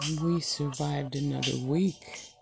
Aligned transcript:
We 0.00 0.40
survived 0.40 1.14
another 1.14 1.58
week. 1.58 2.32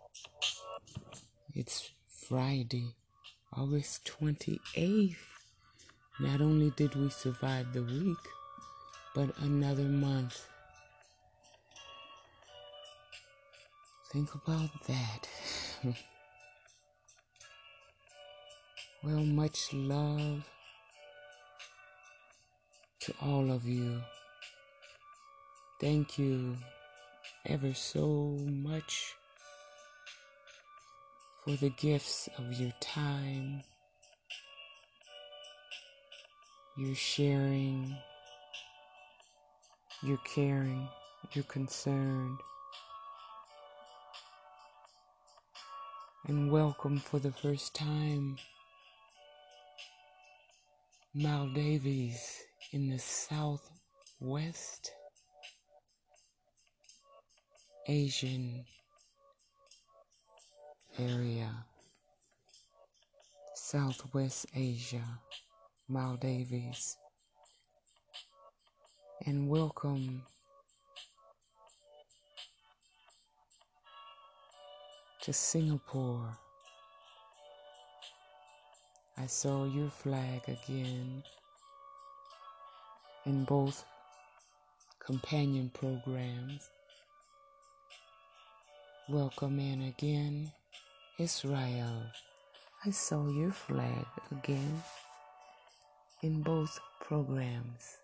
It's 1.56 1.90
Friday, 2.08 2.94
August 3.52 4.08
28th. 4.22 5.16
Not 6.20 6.40
only 6.40 6.70
did 6.76 6.94
we 6.94 7.10
survive 7.10 7.72
the 7.72 7.82
week, 7.82 8.16
but 9.12 9.36
another 9.38 9.82
month. 9.82 10.46
Think 14.12 14.32
about 14.36 14.70
that. 14.86 15.28
well, 19.02 19.24
much 19.24 19.72
love 19.72 20.48
to 23.00 23.14
all 23.20 23.50
of 23.50 23.66
you. 23.66 24.00
Thank 25.80 26.20
you 26.20 26.56
ever 27.46 27.72
so 27.72 28.36
much 28.46 29.14
for 31.44 31.52
the 31.52 31.70
gifts 31.70 32.28
of 32.36 32.52
your 32.60 32.72
time, 32.80 33.62
your 36.76 36.94
sharing, 36.94 37.96
your 40.02 40.18
caring, 40.34 40.88
your 41.32 41.44
concern. 41.44 42.36
And 46.26 46.50
welcome 46.50 46.98
for 46.98 47.18
the 47.18 47.32
first 47.32 47.74
time, 47.74 48.36
Maldives 51.14 52.42
in 52.72 52.90
the 52.90 52.98
Southwest 52.98 54.92
Asian 57.90 58.66
area, 60.98 61.48
Southwest 63.54 64.44
Asia, 64.54 65.02
Maldives, 65.88 66.98
and 69.24 69.48
welcome 69.48 70.20
to 75.22 75.32
Singapore. 75.32 76.36
I 79.16 79.24
saw 79.24 79.64
your 79.64 79.88
flag 79.88 80.42
again 80.46 81.22
in 83.24 83.44
both 83.44 83.82
companion 85.00 85.70
programs. 85.72 86.68
Welcome 89.10 89.58
in 89.58 89.80
again, 89.80 90.52
Israel. 91.18 92.02
I 92.84 92.90
saw 92.90 93.26
your 93.30 93.52
flag 93.52 94.04
again 94.30 94.82
in 96.22 96.42
both 96.42 96.78
programs. 97.00 97.96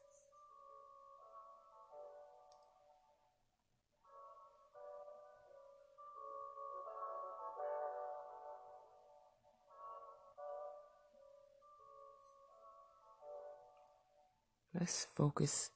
Let's 14.72 15.04
focus 15.14 15.70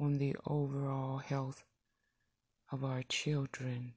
on 0.00 0.16
the 0.16 0.36
overall 0.46 1.18
health 1.18 1.64
of 2.72 2.82
our 2.82 3.02
children 3.02 3.92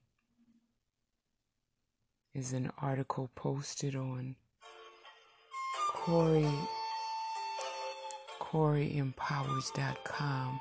is 2.38 2.54
an 2.54 2.72
article 2.80 3.30
posted 3.36 3.96
on 3.96 4.36
Corey 5.90 6.48
CoreyEmpowers.com. 8.40 10.60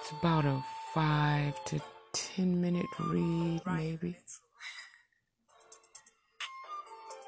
It's 0.00 0.10
about 0.20 0.44
a 0.44 0.60
five 0.92 1.64
to 1.66 1.80
ten 2.12 2.60
minute 2.60 2.86
read, 2.98 3.60
maybe. 3.64 4.16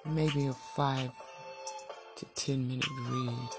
Maybe 0.04 0.46
a 0.46 0.52
five 0.52 1.12
to 2.16 2.26
ten 2.34 2.66
minute 2.66 2.90
read 3.08 3.50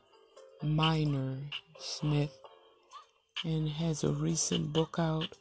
Minor 0.63 1.37
Smith 1.79 2.35
and 3.45 3.69
has 3.69 4.03
a 4.03 4.11
recent 4.11 4.73
book 4.73 4.95
out, 4.97 5.37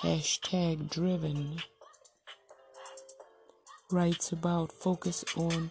hashtag 0.00 0.90
driven 0.90 1.62
writes 3.90 4.32
about 4.32 4.72
focus 4.72 5.24
on 5.36 5.70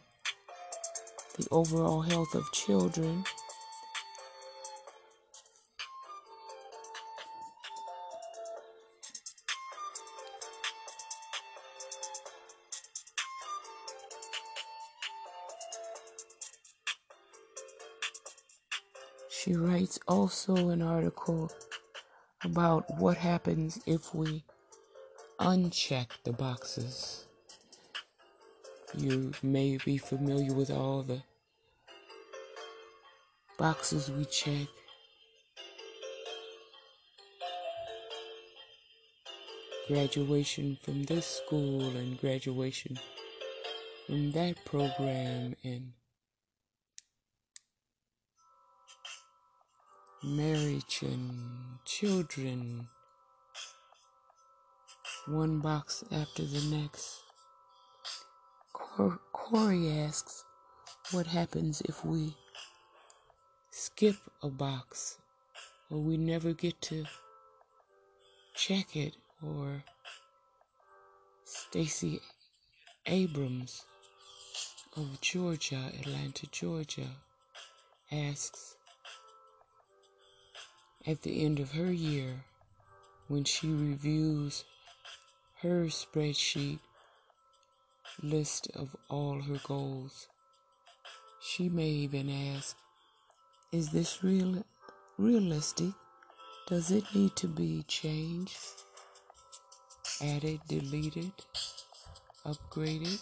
the 1.38 1.48
overall 1.52 2.02
health 2.02 2.34
of 2.34 2.50
children. 2.54 3.24
She 19.30 19.54
writes 19.54 20.00
also 20.08 20.70
an 20.70 20.82
article 20.82 21.52
about 22.44 22.90
what 22.98 23.18
happens 23.18 23.80
if 23.86 24.16
we 24.16 24.44
uncheck 25.40 26.08
the 26.24 26.34
boxes. 26.34 27.25
You 28.98 29.34
may 29.44 29.78
be 29.84 29.98
familiar 29.98 30.54
with 30.54 30.72
all 30.72 31.04
the 31.04 31.22
boxes 33.58 34.10
we 34.10 34.24
check. 34.26 34.68
Graduation 39.88 40.78
from 40.82 41.04
this 41.04 41.26
school 41.26 41.82
and 41.82 42.20
graduation 42.20 42.98
from 44.08 44.32
that 44.32 44.64
program 44.66 45.56
and 45.64 45.92
marriage 50.24 51.02
and 51.02 51.80
children 51.86 52.88
one 55.28 55.60
box 55.60 56.04
after 56.12 56.44
the 56.46 56.62
next. 56.76 57.25
Corey 58.76 59.90
asks, 59.92 60.44
What 61.12 61.28
happens 61.28 61.82
if 61.82 62.04
we 62.04 62.36
skip 63.72 64.16
a 64.42 64.50
box 64.50 65.18
or 65.90 66.00
we 66.00 66.18
never 66.18 66.54
get 66.54 66.82
to 66.84 67.06
check 68.56 68.96
it? 68.96 69.16
Or 69.46 69.84
Stacey 71.44 72.20
Abrams 73.06 73.86
of 74.98 75.22
Georgia, 75.22 75.92
Atlanta, 76.00 76.48
Georgia, 76.52 77.10
asks, 78.12 78.76
at 81.06 81.22
the 81.22 81.46
end 81.46 81.60
of 81.60 81.72
her 81.74 81.92
year 81.92 82.46
when 83.28 83.44
she 83.44 83.68
reviews 83.68 84.64
her 85.62 85.86
spreadsheet 85.86 86.80
list 88.22 88.70
of 88.76 88.96
all 89.10 89.42
her 89.42 89.60
goals. 89.64 90.28
She 91.42 91.70
may 91.70 91.90
even 91.90 92.30
ask, 92.56 92.76
Is 93.72 93.90
this 93.90 94.24
real 94.24 94.64
realistic? 95.18 95.94
Does 96.68 96.92
it 96.92 97.04
need 97.14 97.36
to 97.36 97.48
be 97.48 97.84
changed, 97.88 98.58
added, 100.22 100.60
deleted, 100.68 101.32
upgraded? 102.46 103.22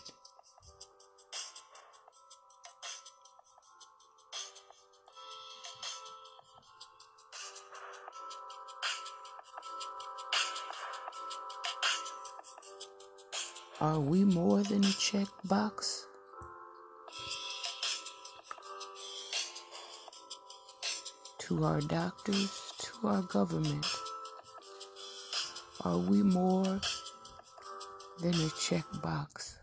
Are 13.83 13.99
we 13.99 14.23
more 14.23 14.63
than 14.63 14.81
a 14.85 14.95
checkbox? 14.95 16.05
To 21.39 21.65
our 21.65 21.81
doctors, 21.81 22.71
to 22.77 23.07
our 23.09 23.21
government, 23.23 23.85
are 25.83 25.97
we 25.97 26.23
more 26.23 26.79
than 28.21 28.33
a 28.35 28.49
checkbox? 28.55 29.55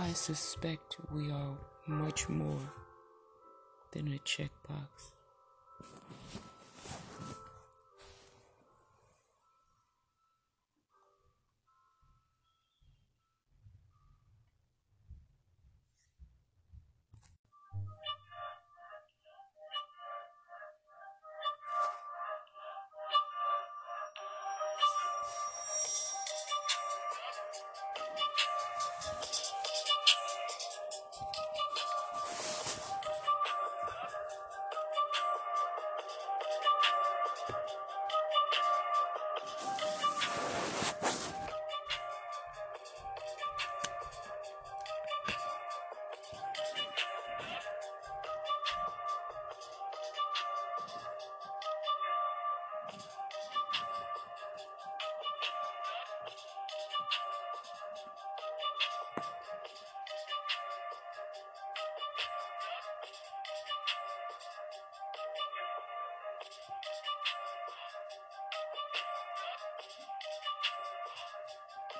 I 0.00 0.12
suspect 0.14 0.96
we 1.12 1.30
are 1.30 1.56
much 1.86 2.28
more 2.28 2.58
than 3.94 4.08
a 4.08 4.18
checkbox. 4.18 5.13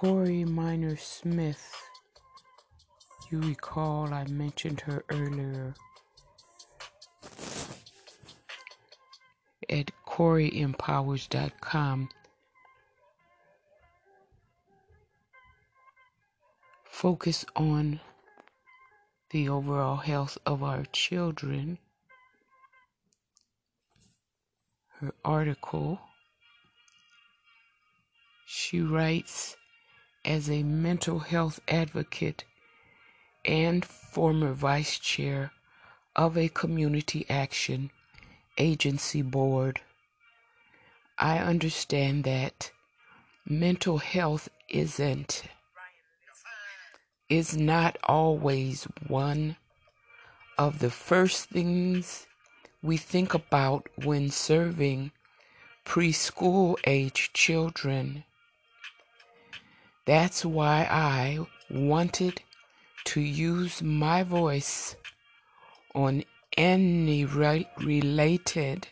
Corey 0.00 0.44
Minor 0.46 0.96
Smith. 0.96 1.76
You 3.30 3.42
recall 3.42 4.14
I 4.14 4.24
mentioned 4.24 4.80
her 4.80 5.04
earlier 5.10 5.74
at 9.68 9.90
CoreyEmpowers.com. 10.08 12.08
Focus 16.84 17.44
on 17.54 18.00
the 19.28 19.50
overall 19.50 19.96
health 19.96 20.38
of 20.46 20.62
our 20.62 20.84
children. 20.94 21.76
Her 25.00 25.12
article, 25.26 26.00
she 28.46 28.80
writes, 28.80 29.58
as 30.30 30.48
a 30.48 30.62
mental 30.62 31.18
health 31.18 31.58
advocate 31.66 32.44
and 33.44 33.84
former 33.84 34.52
vice 34.52 34.96
chair 34.96 35.50
of 36.14 36.38
a 36.38 36.48
community 36.48 37.26
action 37.28 37.90
agency 38.56 39.22
board, 39.22 39.80
I 41.18 41.38
understand 41.38 42.22
that 42.22 42.70
mental 43.44 43.98
health 43.98 44.48
isn't 44.68 45.42
is 47.28 47.56
not 47.56 47.98
always 48.04 48.84
one 49.08 49.56
of 50.56 50.78
the 50.78 50.90
first 50.90 51.48
things 51.48 52.28
we 52.84 52.96
think 52.96 53.34
about 53.34 53.88
when 54.04 54.30
serving 54.30 55.10
preschool 55.84 56.76
age 56.86 57.32
children. 57.32 58.22
That's 60.10 60.44
why 60.44 60.88
I 60.90 61.38
wanted 61.70 62.42
to 63.04 63.20
use 63.20 63.80
my 63.80 64.24
voice 64.24 64.96
on 65.94 66.24
any 66.58 67.24
re- 67.24 67.70
related 67.78 68.88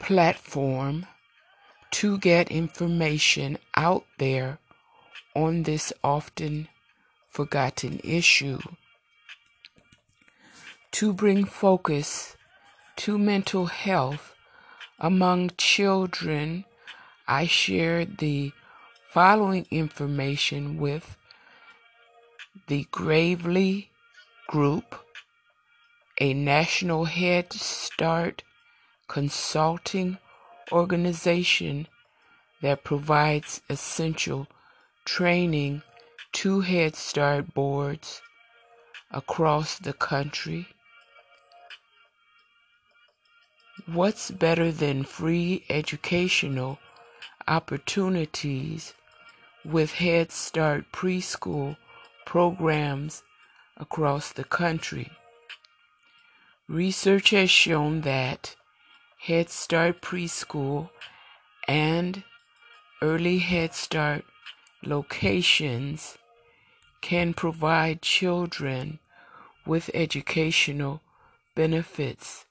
platform 0.00 1.06
to 1.92 2.18
get 2.18 2.50
information 2.50 3.58
out 3.76 4.04
there 4.18 4.58
on 5.36 5.62
this 5.62 5.92
often 6.02 6.66
forgotten 7.30 8.00
issue. 8.02 8.58
To 10.98 11.12
bring 11.12 11.44
focus 11.44 12.36
to 12.96 13.18
mental 13.18 13.66
health 13.66 14.34
among 14.98 15.52
children, 15.56 16.64
I 17.28 17.46
shared 17.46 18.18
the 18.18 18.50
following 19.16 19.64
information 19.70 20.76
with 20.76 21.16
the 22.66 22.86
Gravely 22.90 23.88
Group, 24.46 24.94
a 26.20 26.34
national 26.34 27.06
Head 27.06 27.50
Start 27.50 28.42
consulting 29.08 30.18
organization 30.70 31.88
that 32.60 32.84
provides 32.84 33.62
essential 33.70 34.48
training 35.06 35.80
to 36.32 36.60
Head 36.60 36.94
Start 36.94 37.54
boards 37.54 38.20
across 39.10 39.78
the 39.78 39.94
country. 39.94 40.68
What's 43.86 44.30
better 44.30 44.70
than 44.70 45.04
free 45.04 45.64
educational 45.70 46.78
opportunities 47.48 48.92
with 49.66 49.94
Head 49.94 50.30
Start 50.30 50.92
preschool 50.92 51.76
programs 52.24 53.24
across 53.76 54.32
the 54.32 54.44
country? 54.44 55.10
Research 56.68 57.30
has 57.30 57.50
shown 57.50 58.02
that 58.02 58.54
Head 59.18 59.50
Start 59.50 60.00
preschool 60.00 60.90
and 61.66 62.22
early 63.02 63.38
Head 63.38 63.74
Start 63.74 64.24
locations 64.84 66.16
can 67.00 67.34
provide 67.34 68.02
children 68.02 69.00
with 69.66 69.90
educational 69.94 71.02
benefits. 71.56 72.46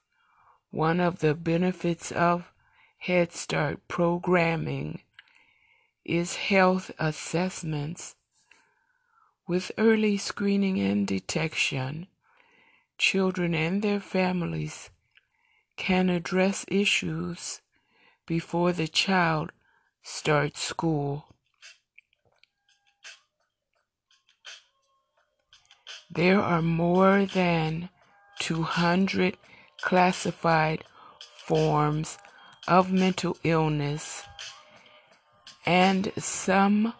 One 0.70 1.00
of 1.00 1.20
the 1.20 1.34
benefits 1.34 2.12
of 2.12 2.52
Head 2.98 3.32
Start 3.32 3.80
programming 3.88 5.00
is 6.06 6.36
health 6.36 6.90
assessments. 6.98 8.14
With 9.46 9.70
early 9.76 10.16
screening 10.16 10.80
and 10.80 11.06
detection, 11.06 12.06
children 12.96 13.54
and 13.54 13.82
their 13.82 14.00
families 14.00 14.90
can 15.76 16.08
address 16.08 16.64
issues 16.68 17.60
before 18.26 18.72
the 18.72 18.88
child 18.88 19.52
starts 20.02 20.60
school. 20.60 21.26
There 26.10 26.40
are 26.40 26.62
more 26.62 27.26
than 27.26 27.90
200 28.38 29.36
classified 29.82 30.84
forms 31.36 32.16
of 32.66 32.92
mental 32.92 33.36
illness, 33.44 34.24
and 35.66 36.12
some 36.16 36.94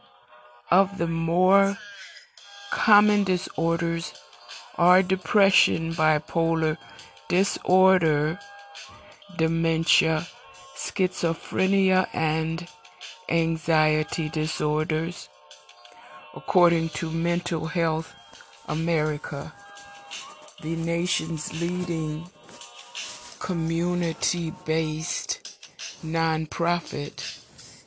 of 0.71 0.99
the 0.99 1.07
more 1.07 1.79
common 2.71 3.25
disorders 3.25 4.13
are 4.77 5.03
depression, 5.03 5.95
bipolar 5.95 6.77
disorder, 7.29 8.39
dementia, 9.37 10.27
schizophrenia, 10.77 12.07
and 12.13 12.69
anxiety 13.29 14.29
disorders, 14.29 15.29
according 16.35 16.89
to 16.91 17.11
Mental 17.11 17.67
Health 17.67 18.15
America, 18.69 19.53
the 20.63 20.77
nation's 20.77 21.61
leading 21.61 22.29
community 23.39 24.53
based 24.65 25.59
nonprofit 26.05 27.46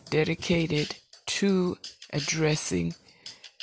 dedicated 0.09 0.95
to 1.25 1.77
addressing 2.11 2.95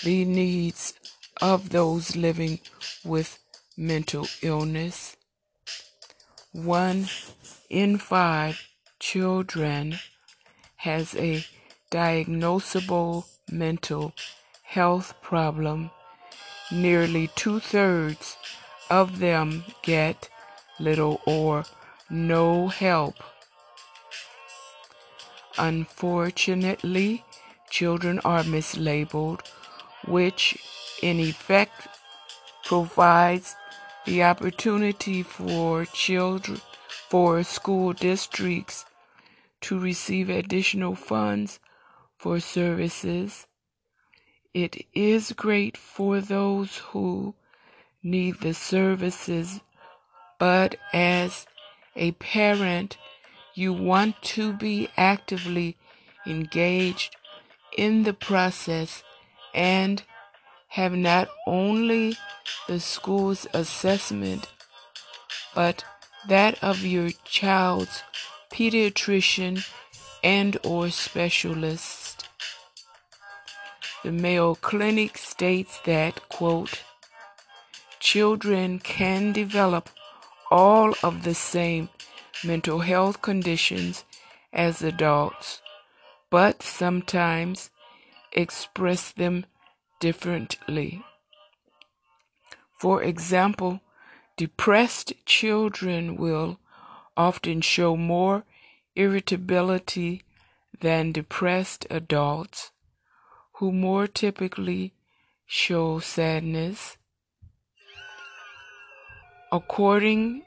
the 0.04 0.24
needs 0.24 0.94
of 1.40 1.70
those 1.70 2.16
living 2.16 2.60
with 3.04 3.38
mental 3.76 4.26
illness. 4.42 5.16
One 6.52 7.08
in 7.68 7.98
five 7.98 8.60
children 8.98 9.98
has 10.76 11.14
a 11.16 11.44
diagnosable 11.90 13.26
mental 13.50 14.12
health 14.62 15.14
problem 15.20 15.90
Nearly 16.72 17.28
two 17.36 17.60
thirds 17.60 18.36
of 18.90 19.20
them 19.20 19.64
get 19.82 20.28
little 20.80 21.20
or 21.24 21.64
no 22.10 22.66
help. 22.66 23.14
Unfortunately, 25.58 27.24
children 27.70 28.20
are 28.24 28.42
mislabeled, 28.42 29.40
which 30.06 30.58
in 31.02 31.18
effect 31.18 31.88
provides 32.64 33.56
the 34.04 34.22
opportunity 34.22 35.22
for 35.22 35.84
children 35.86 36.60
for 37.08 37.42
school 37.42 37.92
districts 37.92 38.84
to 39.60 39.78
receive 39.78 40.28
additional 40.28 40.94
funds 40.94 41.60
for 42.18 42.40
services. 42.40 43.46
It 44.52 44.86
is 44.94 45.32
great 45.32 45.76
for 45.76 46.20
those 46.20 46.78
who 46.78 47.34
need 48.02 48.40
the 48.40 48.54
services, 48.54 49.60
but 50.38 50.76
as 50.92 51.46
a 51.94 52.12
parent, 52.12 52.96
you 53.56 53.72
want 53.72 54.20
to 54.20 54.52
be 54.52 54.88
actively 54.98 55.76
engaged 56.26 57.16
in 57.76 58.02
the 58.02 58.12
process 58.12 59.02
and 59.54 60.02
have 60.68 60.92
not 60.92 61.26
only 61.46 62.16
the 62.68 62.78
school's 62.78 63.46
assessment, 63.54 64.48
but 65.54 65.84
that 66.28 66.62
of 66.62 66.84
your 66.84 67.10
child's 67.24 68.02
pediatrician 68.52 69.66
and 70.22 70.58
or 70.62 70.90
specialist. 70.90 72.28
The 74.04 74.12
Mayo 74.12 74.54
Clinic 74.56 75.16
states 75.16 75.80
that, 75.86 76.28
quote, 76.28 76.82
children 78.00 78.80
can 78.80 79.32
develop 79.32 79.88
all 80.50 80.94
of 81.02 81.24
the 81.24 81.34
same 81.34 81.88
mental 82.46 82.80
health 82.80 83.20
conditions 83.22 84.04
as 84.52 84.82
adults, 84.82 85.60
but 86.30 86.62
sometimes 86.62 87.70
express 88.32 89.12
them 89.12 89.44
differently. 90.00 91.04
For 92.72 93.02
example, 93.02 93.80
depressed 94.36 95.12
children 95.24 96.16
will 96.16 96.58
often 97.16 97.60
show 97.60 97.96
more 97.96 98.44
irritability 98.94 100.22
than 100.80 101.12
depressed 101.12 101.86
adults, 101.90 102.70
who 103.54 103.72
more 103.72 104.06
typically 104.06 104.92
show 105.46 105.98
sadness. 105.98 106.98
According 109.50 110.42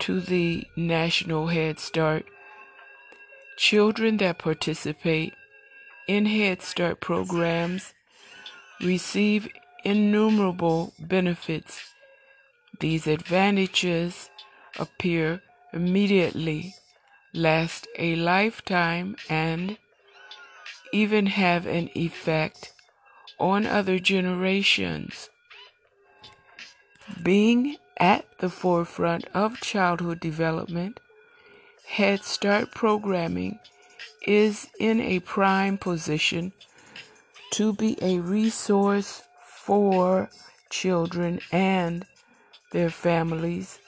to 0.00 0.20
the 0.20 0.66
National 0.76 1.48
Head 1.48 1.78
Start, 1.78 2.26
children 3.56 4.16
that 4.18 4.38
participate 4.38 5.34
in 6.06 6.26
Head 6.26 6.62
Start 6.62 7.00
programs 7.00 7.94
receive 8.80 9.48
innumerable 9.84 10.92
benefits. 10.98 11.94
These 12.80 13.06
advantages 13.06 14.30
appear 14.78 15.42
immediately, 15.72 16.74
last 17.32 17.86
a 17.98 18.16
lifetime, 18.16 19.16
and 19.28 19.78
even 20.92 21.26
have 21.26 21.66
an 21.66 21.90
effect 21.94 22.72
on 23.38 23.66
other 23.66 23.98
generations. 23.98 25.30
Being 27.22 27.76
at 27.98 28.24
the 28.38 28.50
forefront 28.50 29.26
of 29.34 29.60
childhood 29.60 30.20
development, 30.20 31.00
Head 31.86 32.24
Start 32.24 32.70
programming 32.74 33.58
is 34.26 34.68
in 34.80 35.00
a 35.00 35.20
prime 35.20 35.78
position 35.78 36.52
to 37.52 37.72
be 37.72 37.96
a 38.02 38.18
resource 38.18 39.22
for 39.46 40.30
children 40.70 41.40
and 41.52 42.04
their 42.72 42.90
families. 42.90 43.78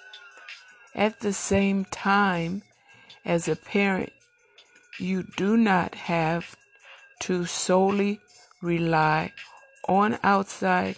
At 0.95 1.21
the 1.21 1.33
same 1.33 1.85
time, 1.87 2.63
as 3.25 3.49
a 3.49 3.57
parent, 3.57 4.13
you 4.99 5.25
do 5.37 5.57
not 5.57 5.95
have 5.95 6.57
to 7.21 7.45
solely 7.45 8.21
rely 8.63 9.33
on 9.89 10.19
outside 10.23 10.97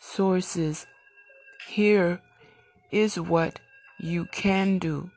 sources. 0.00 0.86
Here 1.68 2.20
is 2.90 3.18
what 3.18 3.60
you 3.98 4.24
can 4.26 4.78
do. 4.78 5.10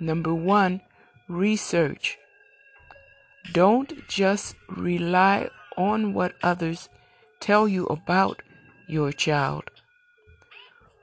Number 0.00 0.34
one, 0.34 0.80
research. 1.28 2.18
Don't 3.52 4.08
just 4.08 4.56
rely 4.68 5.48
on 5.76 6.14
what 6.14 6.34
others 6.42 6.88
tell 7.40 7.68
you 7.68 7.86
about 7.86 8.42
your 8.88 9.12
child. 9.12 9.64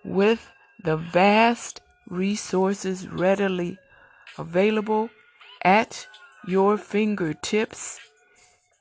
With 0.04 0.52
the 0.84 0.98
vast 0.98 1.82
resources 2.10 3.08
readily 3.08 3.78
available 4.38 5.10
at 5.64 6.08
your 6.48 6.78
fingertips, 6.78 8.00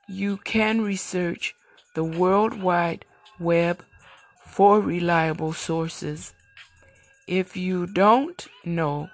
you 0.08 0.38
can 0.38 0.80
research 0.80 1.54
the 1.94 2.04
World 2.04 2.62
Wide 2.62 3.04
Web 3.38 3.84
for 4.50 4.80
reliable 4.80 5.52
sources. 5.52 6.34
If 7.28 7.56
you 7.56 7.86
don't 7.86 8.46
know 8.64 9.08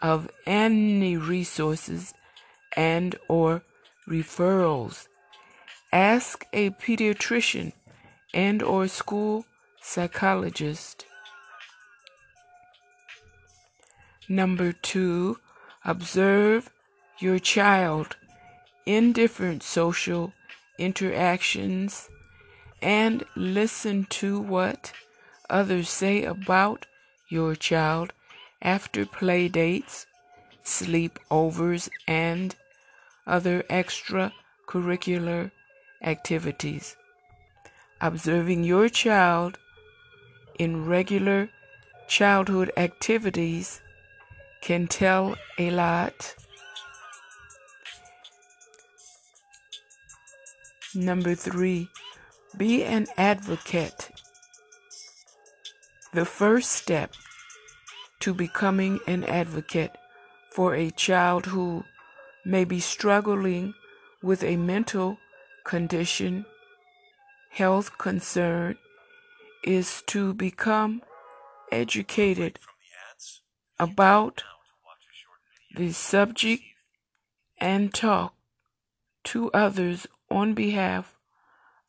of 0.00 0.30
any 0.46 1.16
resources 1.16 2.14
and 2.74 3.14
or 3.28 3.62
referrals, 4.08 5.08
ask 5.92 6.46
a 6.54 6.70
pediatrician 6.70 7.72
and 8.32 8.62
or 8.62 8.88
school 8.88 9.44
psychologist. 9.82 11.04
Number 14.26 14.72
2, 14.72 15.36
observe 15.84 16.70
your 17.18 17.38
child 17.38 18.16
in 18.86 19.12
different 19.12 19.62
social 19.62 20.32
interactions 20.78 22.08
and 22.82 23.24
listen 23.36 24.04
to 24.10 24.40
what 24.40 24.92
others 25.48 25.88
say 25.88 26.24
about 26.24 26.86
your 27.28 27.54
child 27.54 28.12
after 28.60 29.06
play 29.06 29.48
dates, 29.48 30.06
sleepovers, 30.64 31.88
and 32.06 32.54
other 33.26 33.62
extracurricular 33.70 35.50
activities. 36.02 36.96
Observing 38.00 38.64
your 38.64 38.88
child 38.88 39.58
in 40.58 40.86
regular 40.86 41.48
childhood 42.08 42.72
activities 42.76 43.80
can 44.60 44.86
tell 44.86 45.36
a 45.58 45.70
lot. 45.70 46.34
Number 50.94 51.34
three, 51.34 51.88
be 52.56 52.84
an 52.84 53.06
advocate. 53.16 54.10
The 56.12 56.24
first 56.24 56.72
step 56.72 57.14
to 58.20 58.34
becoming 58.34 59.00
an 59.06 59.24
advocate 59.24 59.96
for 60.50 60.74
a 60.74 60.90
child 60.90 61.46
who 61.46 61.84
may 62.44 62.64
be 62.64 62.80
struggling 62.80 63.74
with 64.22 64.44
a 64.44 64.56
mental 64.56 65.18
condition, 65.64 66.44
health 67.50 67.96
concern, 67.98 68.76
is 69.64 70.02
to 70.06 70.34
become 70.34 71.02
educated 71.70 72.58
about 73.78 74.44
the 75.74 75.90
subject 75.92 76.62
and 77.58 77.94
talk 77.94 78.34
to 79.24 79.50
others 79.52 80.06
on 80.30 80.52
behalf 80.52 81.16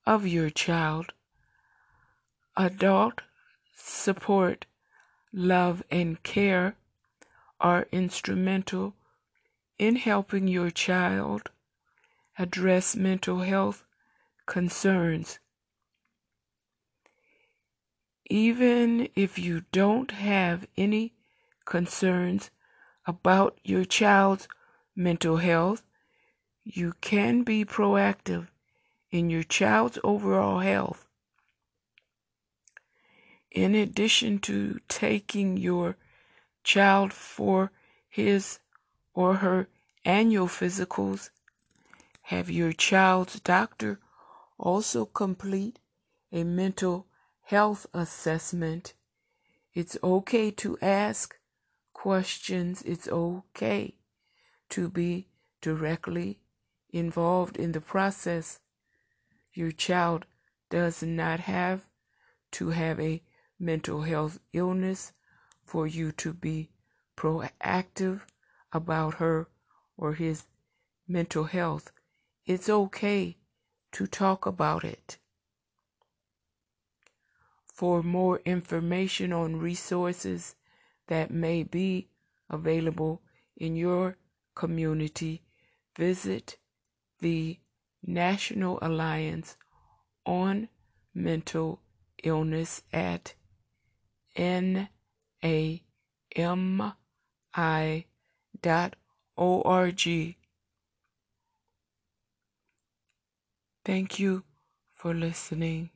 of 0.05 0.27
your 0.27 0.49
child. 0.49 1.13
Adult 2.57 3.21
support, 3.75 4.65
love, 5.31 5.83
and 5.89 6.21
care 6.23 6.75
are 7.59 7.87
instrumental 7.91 8.93
in 9.79 9.95
helping 9.95 10.47
your 10.47 10.69
child 10.69 11.49
address 12.37 12.95
mental 12.95 13.39
health 13.39 13.83
concerns. 14.45 15.39
Even 18.29 19.09
if 19.15 19.37
you 19.37 19.63
don't 19.71 20.11
have 20.11 20.67
any 20.77 21.13
concerns 21.65 22.51
about 23.05 23.57
your 23.63 23.85
child's 23.85 24.47
mental 24.95 25.37
health, 25.37 25.83
you 26.63 26.93
can 27.01 27.43
be 27.43 27.65
proactive 27.65 28.47
in 29.13 29.29
your 29.29 29.43
child's 29.43 29.99
overall 30.03 30.59
health. 30.59 31.07
In 33.51 33.75
addition 33.75 34.39
to 34.39 34.79
taking 34.89 35.55
your 35.55 35.97
child 36.63 37.13
for 37.13 37.71
his 38.09 38.57
or 39.13 39.35
her 39.35 39.67
annual 40.03 40.47
physicals, 40.47 41.29
have 42.23 42.49
your 42.49 42.73
child's 42.73 43.39
doctor 43.39 43.99
also 44.57 45.05
complete 45.05 45.77
a 46.31 46.43
mental 46.43 47.05
health 47.43 47.85
assessment. 47.93 48.95
It's 49.75 49.95
okay 50.03 50.49
to 50.49 50.75
ask 50.81 51.35
questions. 51.93 52.81
It's 52.81 53.07
okay 53.07 53.93
to 54.69 54.89
be 54.89 55.27
directly 55.61 56.39
involved 56.91 57.57
in 57.57 57.73
the 57.73 57.81
process. 57.81 58.59
Your 59.53 59.71
child 59.71 60.25
does 60.69 61.03
not 61.03 61.41
have 61.41 61.89
to 62.53 62.69
have 62.69 62.99
a 62.99 63.21
mental 63.59 64.01
health 64.01 64.39
illness 64.51 65.13
for 65.63 65.87
you 65.87 66.11
to 66.13 66.33
be 66.33 66.71
proactive 67.15 68.21
about 68.71 69.15
her 69.15 69.47
or 69.97 70.13
his 70.13 70.45
mental 71.07 71.45
health. 71.45 71.91
It's 72.45 72.67
okay 72.69 73.37
to 73.93 74.07
talk 74.07 74.45
about 74.45 74.83
it. 74.83 75.17
For 77.73 78.03
more 78.03 78.39
information 78.45 79.31
on 79.33 79.57
resources 79.59 80.55
that 81.07 81.31
may 81.31 81.63
be 81.63 82.09
available 82.49 83.21
in 83.57 83.75
your 83.75 84.17
community, 84.55 85.43
visit 85.95 86.57
the 87.19 87.59
National 88.05 88.79
Alliance 88.81 89.57
on 90.25 90.69
Mental 91.13 91.79
Illness 92.23 92.81
at 92.91 93.33
nami 94.37 95.81
dot 98.61 98.95
org. 99.35 100.35
Thank 103.85 104.19
you 104.19 104.43
for 104.89 105.13
listening. 105.13 105.92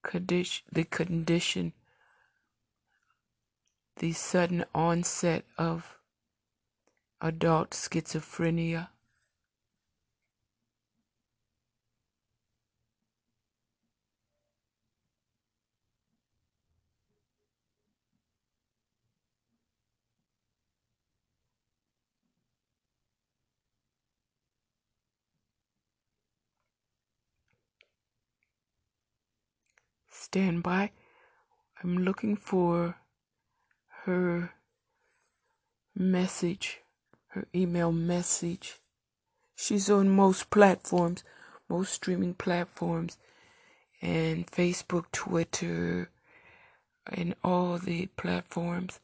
condition, 0.04 0.66
the 0.72 0.84
condition, 0.84 1.74
the 3.98 4.12
sudden 4.14 4.64
onset 4.76 5.46
of 5.58 5.98
adult 7.22 7.72
schizophrenia. 7.72 8.90
Stand 30.34 30.64
by. 30.64 30.90
I'm 31.84 32.00
looking 32.00 32.36
for 32.36 32.96
her 34.06 34.54
message, 35.96 36.80
her 37.28 37.46
email 37.54 37.92
message. 37.92 38.80
She's 39.56 39.92
on 39.92 40.10
most 40.10 40.50
platforms, 40.50 41.24
most 41.70 41.94
streaming 41.94 42.34
platforms, 42.34 43.20
and 44.02 44.48
Facebook, 44.48 45.06
Twitter, 45.12 46.10
and 47.06 47.36
all 47.44 47.78
the 47.78 48.08
platforms. 48.18 49.00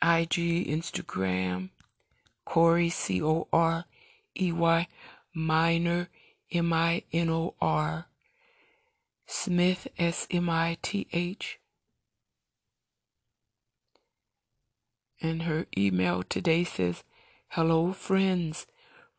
IG, 0.00 0.68
Instagram, 0.68 1.70
Corey, 2.44 2.90
C 2.90 3.20
O 3.20 3.48
R 3.52 3.86
E 4.40 4.52
Y, 4.52 4.86
Minor, 5.34 6.10
M 6.52 6.72
I 6.72 7.02
N 7.12 7.28
O 7.28 7.54
R, 7.60 8.06
Smith, 9.26 9.88
S 9.98 10.26
M 10.30 10.50
I 10.50 10.76
T 10.82 11.06
H. 11.12 11.58
And 15.20 15.42
her 15.44 15.66
email 15.76 16.22
today 16.22 16.64
says, 16.64 17.02
Hello, 17.48 17.92
friends. 17.92 18.66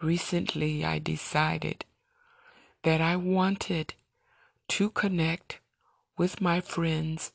Recently 0.02 0.84
I 0.84 1.00
decided 1.00 1.86
that 2.84 3.02
I 3.02 3.16
wanted 3.16 3.96
to 4.68 4.90
connect 4.90 5.60
with 6.18 6.42
my 6.42 6.62
friends 6.62 7.32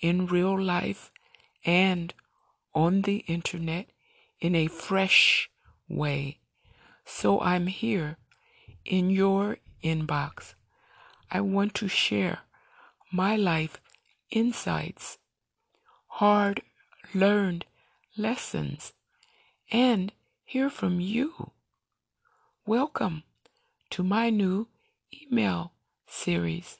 in 0.00 0.26
real 0.26 0.60
life 0.60 1.10
and 1.64 2.12
on 2.74 3.02
the 3.02 3.18
internet 3.26 3.86
in 4.40 4.54
a 4.54 4.66
fresh 4.66 5.50
way. 5.88 6.38
So 7.04 7.40
I'm 7.40 7.66
here 7.66 8.18
in 8.84 9.10
your 9.10 9.58
inbox. 9.82 10.54
I 11.32 11.40
want 11.40 11.74
to 11.74 11.86
share 11.86 12.40
my 13.12 13.36
life 13.36 13.80
insights, 14.32 15.18
hard 16.08 16.62
learned 17.14 17.66
lessons, 18.16 18.92
and 19.70 20.12
hear 20.44 20.68
from 20.68 20.98
you. 20.98 21.52
Welcome 22.66 23.22
to 23.90 24.02
my 24.02 24.30
new 24.30 24.66
email 25.22 25.72
series. 26.08 26.78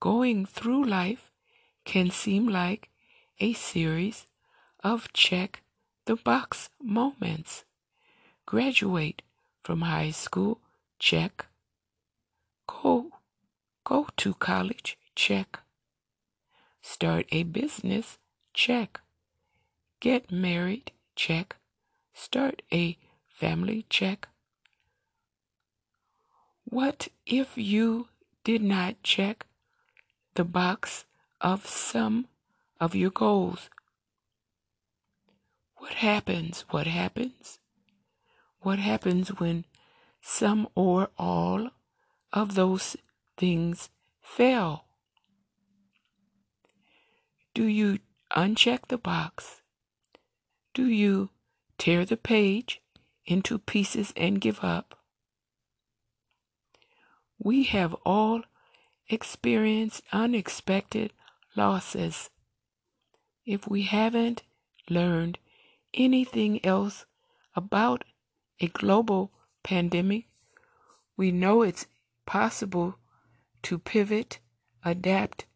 Going 0.00 0.44
through 0.44 0.84
life 0.84 1.30
can 1.84 2.10
seem 2.10 2.48
like 2.48 2.90
a 3.38 3.52
series 3.52 4.26
of 4.82 5.12
check 5.12 5.62
the 6.06 6.16
box 6.16 6.70
moments. 6.82 7.64
Graduate 8.46 9.22
from 9.62 9.82
high 9.82 10.10
school, 10.10 10.60
check. 10.98 11.46
Go 12.66 13.10
go 13.84 14.08
to 14.16 14.34
college, 14.34 14.98
check. 15.14 15.60
Start 16.80 17.26
a 17.32 17.42
business, 17.42 18.18
check. 18.52 19.00
Get 20.00 20.30
married, 20.30 20.92
check. 21.16 21.56
Start 22.12 22.62
a 22.72 22.96
family, 23.26 23.86
check. 23.88 24.28
What 26.64 27.08
if 27.26 27.56
you 27.56 28.08
did 28.44 28.62
not 28.62 29.02
check 29.02 29.46
the 30.34 30.44
box 30.44 31.04
of 31.40 31.66
some 31.66 32.26
of 32.80 32.94
your 32.94 33.10
goals? 33.10 33.68
What 35.76 35.94
happens? 35.94 36.64
What 36.70 36.86
happens? 36.86 37.58
What 38.60 38.78
happens 38.78 39.28
when 39.38 39.64
some 40.26 40.66
or 40.74 41.10
all 41.18 41.68
of 42.32 42.54
those 42.54 42.96
things 43.36 43.90
fail? 44.22 44.86
Do 47.52 47.66
you 47.66 47.98
uncheck 48.34 48.88
the 48.88 48.98
box? 48.98 49.60
Do 50.72 50.86
you 50.86 51.28
tear 51.78 52.04
the 52.04 52.16
page 52.16 52.80
into 53.26 53.58
pieces 53.58 54.12
and 54.16 54.40
give 54.40 54.64
up? 54.64 54.98
We 57.38 57.64
have 57.64 57.94
all 58.06 58.42
experienced 59.08 60.02
unexpected 60.10 61.12
losses. 61.54 62.30
If 63.44 63.68
we 63.68 63.82
haven't 63.82 64.42
learned 64.88 65.38
anything 65.92 66.64
else 66.64 67.04
about 67.54 68.04
a 68.58 68.68
global 68.68 69.30
pandemic, 69.64 70.26
we 71.16 71.32
know 71.32 71.62
it's 71.62 71.86
possible 72.26 72.96
to 73.62 73.78
pivot, 73.78 74.38
adapt, 74.84 75.46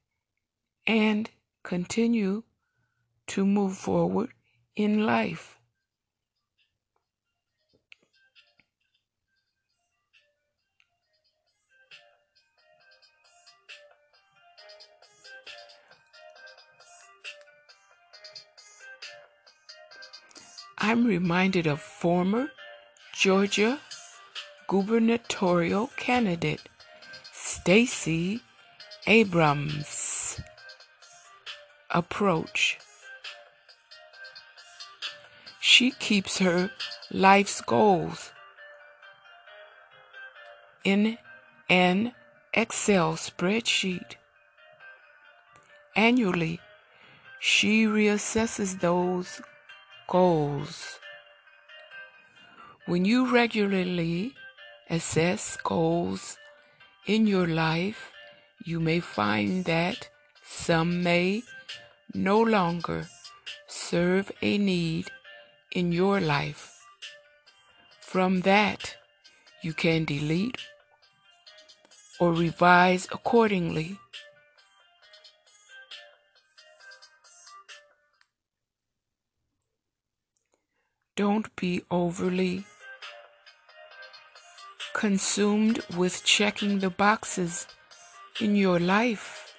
and 0.86 1.30
continue 1.62 2.42
to 3.28 3.46
move 3.46 3.76
forward 3.76 4.30
in 4.74 5.04
life. 5.04 5.58
I'm 20.78 21.04
reminded 21.04 21.66
of 21.66 21.80
former 21.80 22.48
Georgia 23.12 23.80
gubernatorial 24.68 25.90
candidate 25.96 26.68
Stacey 27.32 28.40
Abrams' 29.06 30.40
approach. 31.90 32.78
She 35.58 35.90
keeps 35.90 36.38
her 36.38 36.70
life's 37.10 37.60
goals 37.60 38.30
in 40.84 41.18
an 41.68 42.12
Excel 42.54 43.14
spreadsheet 43.14 44.14
Annually, 45.98 46.60
she 47.40 47.84
reassesses 47.84 48.78
those 48.78 49.42
goals. 50.06 51.00
When 52.86 53.04
you 53.04 53.34
regularly 53.34 54.36
assess 54.90 55.56
goals 55.62 56.38
in 57.06 57.26
your 57.26 57.46
life, 57.46 58.12
you 58.64 58.80
may 58.80 59.00
find 59.00 59.64
that 59.64 60.08
some 60.42 61.02
may 61.02 61.42
no 62.14 62.40
longer 62.40 63.06
serve 63.66 64.30
a 64.42 64.58
need 64.58 65.06
in 65.72 65.92
your 65.92 66.20
life. 66.20 66.78
From 68.00 68.40
that, 68.42 68.96
you 69.62 69.74
can 69.74 70.04
delete 70.04 70.58
or 72.18 72.32
revise 72.32 73.06
accordingly. 73.12 73.98
Don't 81.16 81.54
be 81.56 81.82
overly 81.90 82.64
consumed 84.98 85.78
with 85.96 86.24
checking 86.24 86.80
the 86.80 86.90
boxes 86.90 87.68
in 88.40 88.56
your 88.56 88.80
life. 88.80 89.54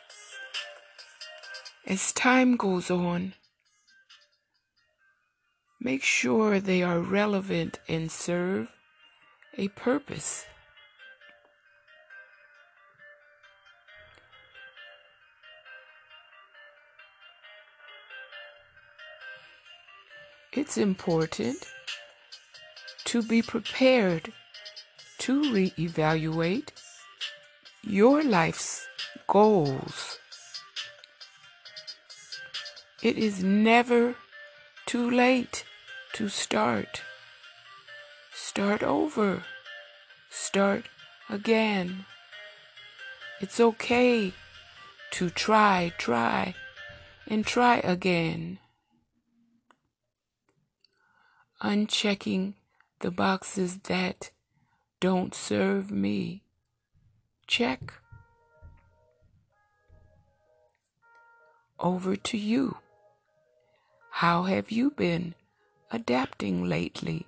As 1.87 2.11
time 2.11 2.57
goes 2.57 2.91
on, 2.91 3.35
make 5.79 6.03
sure 6.03 6.59
they 6.59 6.83
are 6.83 6.99
relevant 6.99 7.79
and 7.87 8.11
serve 8.11 8.67
a 9.57 9.69
purpose. 9.69 10.45
It's 20.51 20.77
important 20.77 21.65
to 23.05 23.23
be 23.23 23.41
prepared 23.41 24.33
to 25.19 25.41
reevaluate 25.41 26.69
your 27.83 28.23
life's 28.23 28.87
goals. 29.27 30.17
It 33.01 33.17
is 33.17 33.43
never 33.43 34.15
too 34.85 35.09
late 35.09 35.63
to 36.13 36.27
start. 36.27 37.03
Start 38.33 38.83
over. 38.83 39.43
Start 40.29 40.85
again. 41.29 42.05
It's 43.39 43.59
okay 43.59 44.33
to 45.11 45.29
try, 45.29 45.93
try, 45.97 46.55
and 47.27 47.45
try 47.45 47.77
again. 47.77 48.59
Unchecking 51.61 52.55
the 52.99 53.11
boxes 53.11 53.77
that 53.83 54.31
don't 54.99 55.33
serve 55.33 55.91
me. 55.91 56.43
Check. 57.47 57.93
Over 61.79 62.17
to 62.17 62.37
you. 62.37 62.77
How 64.11 64.43
have 64.43 64.71
you 64.71 64.91
been 64.91 65.35
adapting 65.91 66.67
lately? 66.67 67.25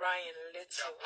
Ryan 0.00 0.32
Little. 0.54 0.96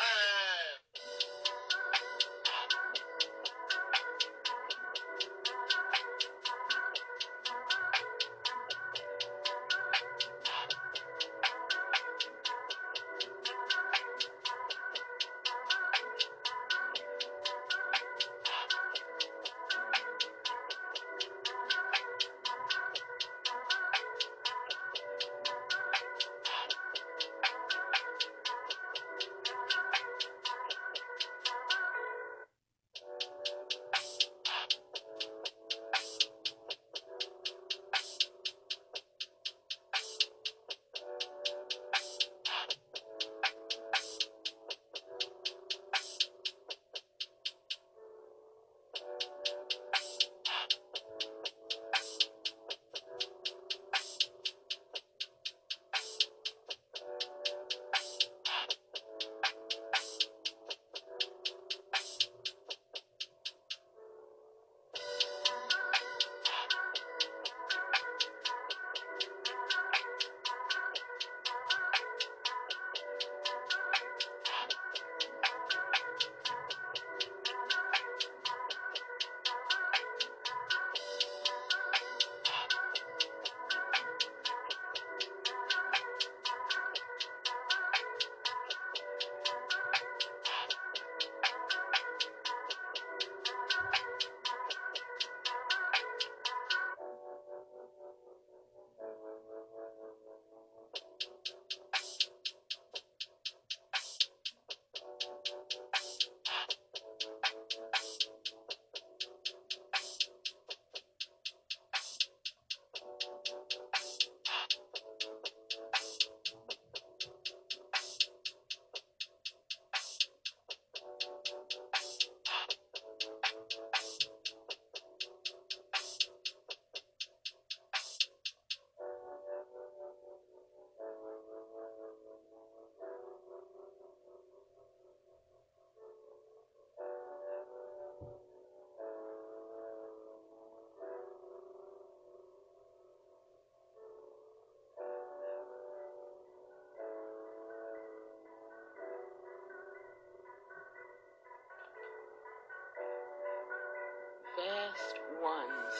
Lost 154.95 155.19
Ones 155.43 155.95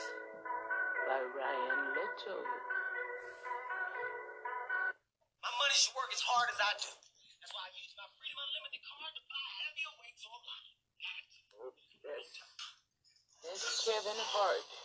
by 1.11 1.19
Ryan 1.19 1.83
Little. 1.99 2.47
My 5.43 5.51
money 5.51 5.75
should 5.75 5.99
work 5.99 6.15
as 6.15 6.23
hard 6.23 6.47
as 6.55 6.63
I 6.63 6.71
do. 6.79 6.95
That's 7.43 7.51
why 7.51 7.67
I 7.67 7.75
use 7.75 7.91
my 7.99 8.07
Freedom 8.15 8.39
Unlimited 8.39 8.87
card 8.87 9.13
to 9.19 9.23
buy 9.27 9.47
heavier 9.67 9.95
weights 9.99 10.23
online. 10.31 10.79
This 13.43 13.67
is 13.67 13.83
Kevin 13.83 14.21
Hart. 14.31 14.84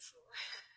for. 0.00 0.69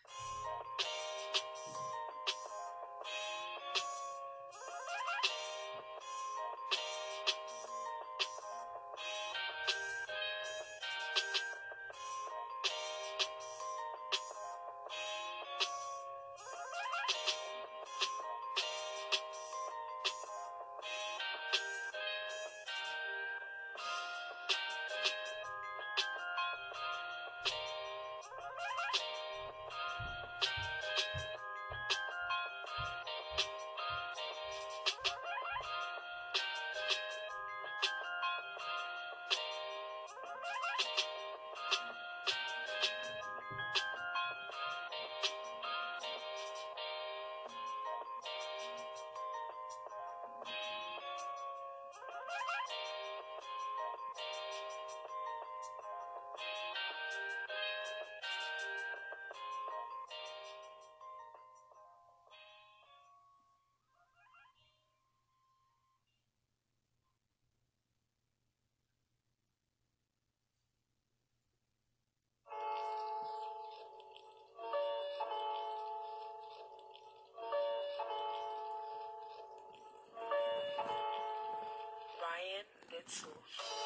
Mitchell. 83.06 83.83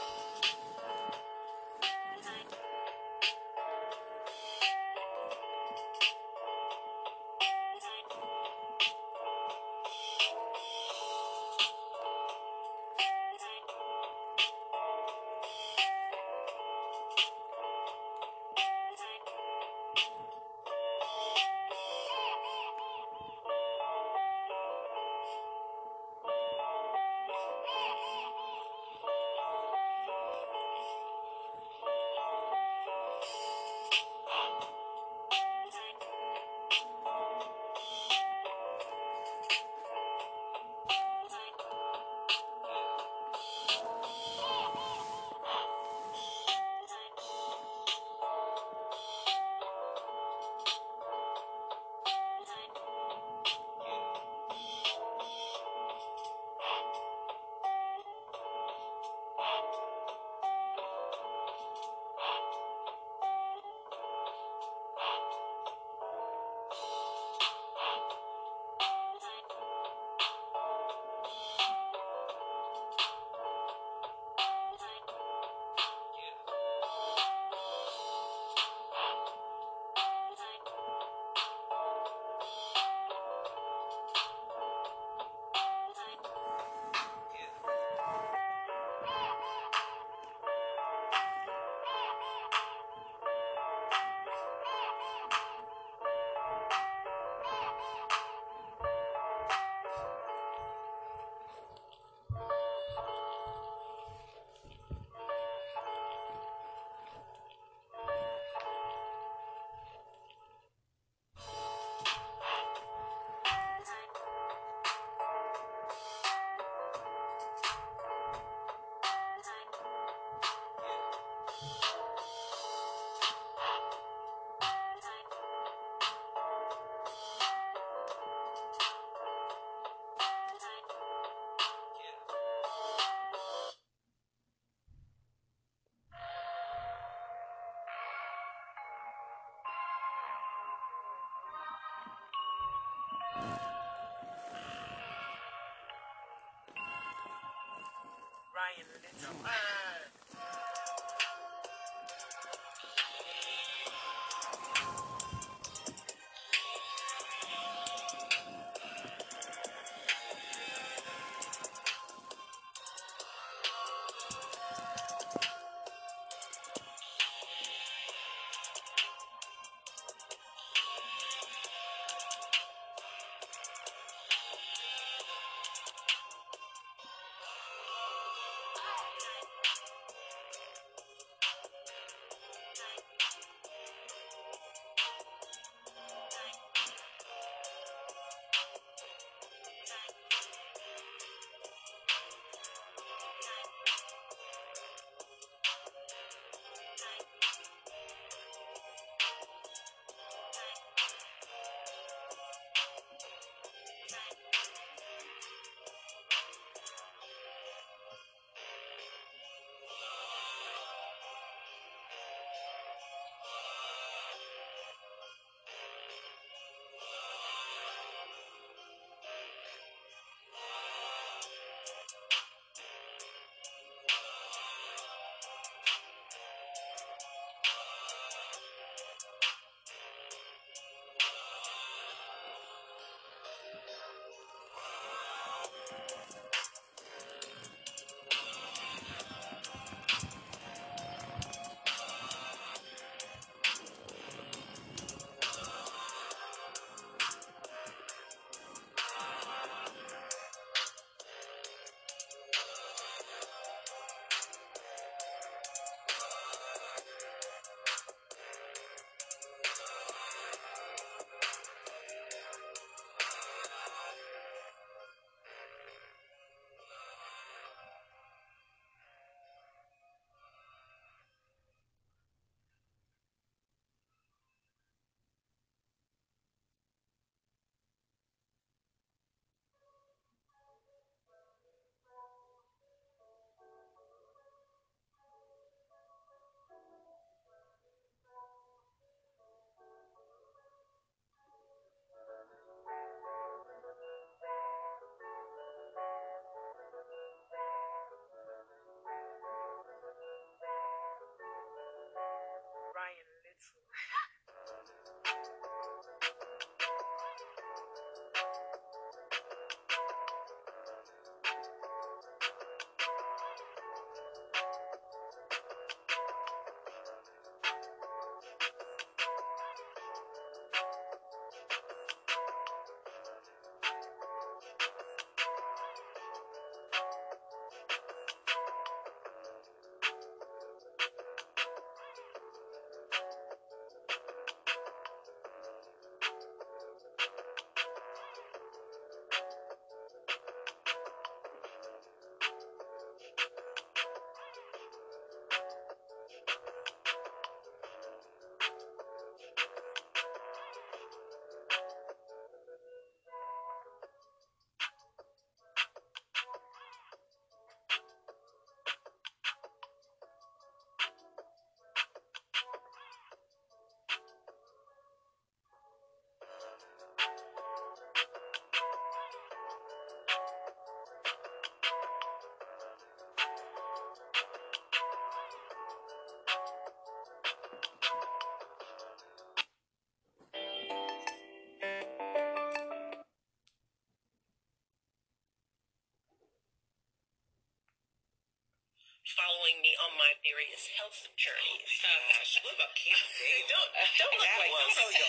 following 389.68 389.82
me 389.84 389.92
on 390.00 390.16
my 390.16 390.32
various 390.40 390.88
health 390.96 391.28
journeys. 391.36 391.92
Oh 392.00 392.08
gosh, 392.32 392.56
what 392.64 392.72
about 392.72 392.88
Kim? 392.96 393.12
don't 393.68 393.92
don't 394.16 394.32
look 394.32 394.48
that 394.48 394.64
like 394.64 394.72
was 394.72 394.96
so 394.96 395.04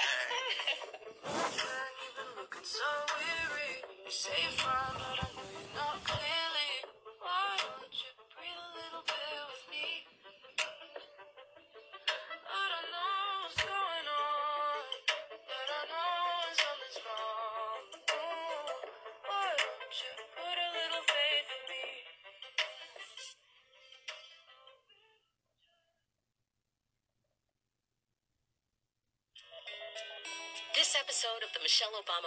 young. 5.43 5.48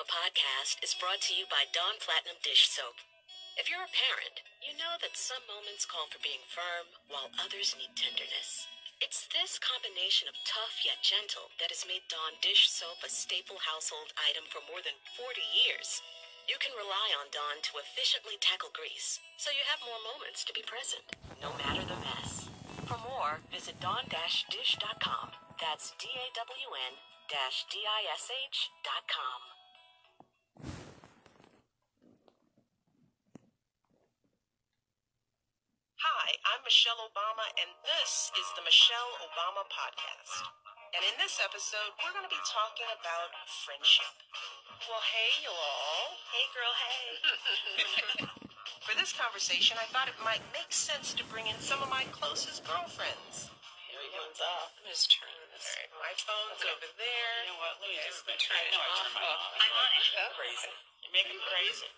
Mama 0.03 0.18
podcast 0.26 0.82
is 0.82 0.98
brought 0.98 1.22
to 1.22 1.30
you 1.30 1.46
by 1.46 1.62
Dawn 1.70 1.94
Platinum 2.03 2.34
Dish 2.42 2.66
Soap. 2.66 2.98
If 3.55 3.70
you're 3.70 3.86
a 3.86 3.94
parent, 3.94 4.42
you 4.59 4.74
know 4.74 4.98
that 4.98 5.14
some 5.14 5.46
moments 5.46 5.86
call 5.86 6.11
for 6.11 6.18
being 6.18 6.42
firm, 6.50 6.90
while 7.07 7.30
others 7.38 7.78
need 7.78 7.94
tenderness. 7.94 8.66
It's 8.98 9.30
this 9.30 9.62
combination 9.62 10.26
of 10.26 10.34
tough 10.42 10.82
yet 10.82 11.07
gentle 11.07 11.55
that 11.62 11.70
has 11.70 11.86
made 11.86 12.03
Dawn 12.11 12.34
dish 12.42 12.66
soap 12.66 13.07
a 13.07 13.11
staple 13.14 13.62
household 13.62 14.11
item 14.18 14.42
for 14.50 14.59
more 14.66 14.82
than 14.82 14.98
40 15.14 15.38
years. 15.55 16.03
You 16.50 16.59
can 16.59 16.74
rely 16.74 17.14
on 17.22 17.30
Dawn 17.30 17.62
to 17.70 17.78
efficiently 17.78 18.42
tackle 18.42 18.74
grease, 18.74 19.22
so 19.38 19.55
you 19.55 19.62
have 19.70 19.86
more 19.86 20.03
moments 20.03 20.42
to 20.50 20.57
be 20.57 20.66
present, 20.66 21.14
no 21.38 21.55
matter 21.62 21.86
the 21.86 22.03
mess. 22.03 22.50
For 22.90 22.98
more, 23.07 23.38
visit 23.55 23.78
dawn-dish.com. 23.78 25.30
That's 25.62 25.94
D-A-W-N-D-I-S-H 26.03 26.98
dot 28.82 29.07
com. 29.07 29.61
Hi, 36.22 36.54
I'm 36.54 36.62
Michelle 36.62 37.02
Obama, 37.02 37.42
and 37.58 37.66
this 37.82 38.30
is 38.38 38.46
the 38.54 38.62
Michelle 38.62 39.10
Obama 39.26 39.66
Podcast. 39.66 40.46
And 40.94 41.02
in 41.02 41.18
this 41.18 41.42
episode, 41.42 41.98
we're 41.98 42.14
going 42.14 42.22
to 42.22 42.30
be 42.30 42.38
talking 42.46 42.86
about 42.94 43.34
friendship. 43.66 44.14
Well, 44.86 45.02
hey, 45.02 45.34
you 45.42 45.50
all. 45.50 46.14
Hey 46.30 46.46
girl, 46.54 46.74
hey. 46.78 47.02
For 48.86 48.94
this 48.94 49.10
conversation, 49.10 49.74
I 49.82 49.90
thought 49.90 50.06
it 50.06 50.14
might 50.22 50.46
make 50.54 50.70
sense 50.70 51.10
to 51.18 51.26
bring 51.26 51.50
in 51.50 51.58
some 51.58 51.82
of 51.82 51.90
my 51.90 52.06
closest 52.14 52.62
girlfriends. 52.70 53.50
Everyone's 53.90 54.38
off. 54.38 54.78
I'm 54.78 54.86
just 54.86 55.10
turning 55.10 55.42
this. 55.50 55.74
All 55.90 56.06
right, 56.06 56.06
my 56.06 56.14
phone's 56.22 56.62
over 56.70 56.86
there. 57.02 57.34
You 57.50 57.50
know 57.50 57.58
what? 57.58 57.82
Let 57.82 57.90
me 57.90 57.98
just 57.98 58.22
turn 58.30 58.62
it 58.70 58.78
off. 58.78 59.10
I'm 59.58 59.74
on 59.74 59.90
it. 59.98 60.06
Crazy. 60.38 60.70
You're 61.02 61.14
making 61.18 61.34
me 61.34 61.42
crazy. 61.50 61.90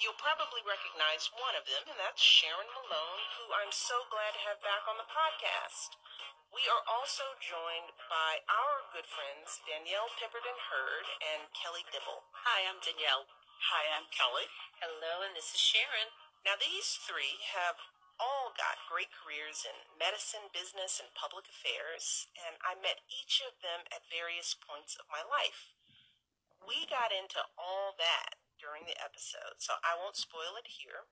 You'll 0.00 0.16
probably 0.16 0.64
recognize 0.64 1.28
one 1.36 1.52
of 1.52 1.68
them, 1.68 1.84
and 1.92 2.00
that's 2.00 2.22
Sharon 2.22 2.70
Malone, 2.72 3.24
who 3.36 3.52
I'm 3.52 3.74
so 3.74 4.08
glad 4.08 4.32
to 4.32 4.44
have 4.48 4.64
back 4.64 4.88
on 4.88 4.96
the 4.96 5.04
podcast. 5.04 5.96
We 6.48 6.64
are 6.68 6.84
also 6.88 7.36
joined 7.40 7.92
by 8.08 8.40
our 8.48 8.88
good 8.92 9.04
friends 9.04 9.60
Danielle 9.68 10.08
Pipperton 10.16 10.56
Hurd 10.72 11.06
and 11.20 11.52
Kelly 11.52 11.84
Dibble. 11.92 12.24
Hi, 12.44 12.64
I'm 12.64 12.80
Danielle. 12.80 13.28
Hi, 13.68 13.88
I'm 13.92 14.08
Kelly. 14.08 14.48
Hello, 14.80 15.24
and 15.24 15.36
this 15.36 15.52
is 15.52 15.60
Sharon. 15.60 16.12
Now, 16.44 16.56
these 16.56 16.96
three 16.96 17.40
have 17.52 17.76
all 18.16 18.56
got 18.56 18.88
great 18.88 19.12
careers 19.12 19.64
in 19.64 19.76
medicine, 19.96 20.52
business, 20.52 21.00
and 21.00 21.12
public 21.12 21.48
affairs, 21.48 22.32
and 22.36 22.58
I 22.64 22.80
met 22.80 23.04
each 23.08 23.44
of 23.44 23.60
them 23.60 23.84
at 23.92 24.12
various 24.12 24.56
points 24.56 24.96
of 24.96 25.08
my 25.12 25.20
life. 25.20 25.72
We 26.64 26.88
got 26.90 27.12
into 27.12 27.44
all 27.58 27.94
that 27.98 28.41
during 28.62 28.86
the 28.86 28.94
episode, 29.02 29.58
so 29.58 29.74
I 29.82 29.98
won't 29.98 30.14
spoil 30.14 30.54
it 30.54 30.70
here. 30.70 31.10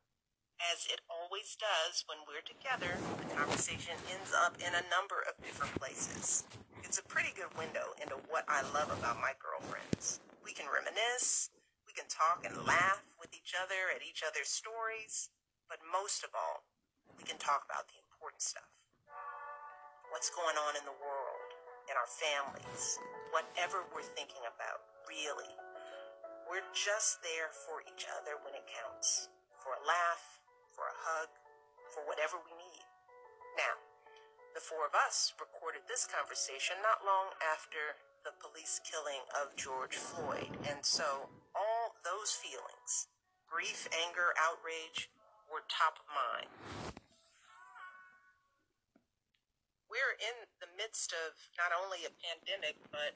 As 0.71 0.87
it 0.87 1.03
always 1.11 1.59
does 1.59 2.07
when 2.07 2.23
we're 2.23 2.47
together, 2.47 2.95
the 3.19 3.35
conversation 3.35 3.99
ends 4.07 4.31
up 4.31 4.55
in 4.63 4.71
a 4.71 4.87
number 4.87 5.27
of 5.27 5.35
different 5.43 5.75
places. 5.75 6.47
It's 6.87 7.03
a 7.03 7.11
pretty 7.11 7.35
good 7.35 7.51
window 7.59 7.99
into 7.99 8.23
what 8.31 8.47
I 8.47 8.63
love 8.71 8.95
about 8.95 9.19
my 9.19 9.35
girlfriends. 9.43 10.23
We 10.47 10.55
can 10.55 10.71
reminisce, 10.71 11.51
we 11.91 11.97
can 11.99 12.07
talk 12.07 12.47
and 12.47 12.55
laugh 12.63 13.03
with 13.19 13.35
each 13.35 13.59
other 13.59 13.91
at 13.91 14.07
each 14.07 14.23
other's 14.23 14.53
stories, 14.53 15.35
but 15.67 15.83
most 15.83 16.23
of 16.23 16.31
all, 16.39 16.63
we 17.19 17.27
can 17.27 17.41
talk 17.43 17.67
about 17.67 17.91
the 17.91 17.99
important 17.99 18.47
stuff. 18.47 18.71
What's 20.15 20.31
going 20.31 20.55
on 20.55 20.79
in 20.79 20.87
the 20.87 20.95
world, 21.03 21.51
in 21.91 21.99
our 21.99 22.07
families, 22.07 22.95
whatever 23.35 23.83
we're 23.91 24.07
thinking 24.07 24.47
about, 24.47 24.87
really. 25.11 25.51
We're 26.51 26.67
just 26.75 27.23
there 27.23 27.55
for 27.55 27.79
each 27.87 28.11
other 28.11 28.35
when 28.43 28.59
it 28.59 28.67
counts. 28.67 29.31
For 29.63 29.71
a 29.71 29.87
laugh, 29.87 30.43
for 30.75 30.83
a 30.83 30.99
hug, 30.99 31.31
for 31.95 32.03
whatever 32.11 32.43
we 32.43 32.51
need. 32.59 32.83
Now, 33.55 33.79
the 34.59 34.59
four 34.59 34.83
of 34.83 34.91
us 34.91 35.31
recorded 35.39 35.87
this 35.87 36.11
conversation 36.11 36.83
not 36.83 37.07
long 37.07 37.39
after 37.39 38.03
the 38.27 38.35
police 38.43 38.83
killing 38.83 39.23
of 39.31 39.55
George 39.55 39.95
Floyd, 39.95 40.51
and 40.67 40.83
so 40.83 41.31
all 41.55 41.95
those 42.03 42.35
feelings 42.35 43.07
grief, 43.47 43.87
anger, 43.95 44.35
outrage 44.35 45.07
were 45.47 45.63
top 45.71 46.03
of 46.03 46.07
mind. 46.11 46.51
We're 49.87 50.19
in 50.19 50.51
the 50.59 50.71
midst 50.75 51.15
of 51.15 51.39
not 51.55 51.71
only 51.71 52.03
a 52.03 52.15
pandemic, 52.19 52.75
but 52.91 53.15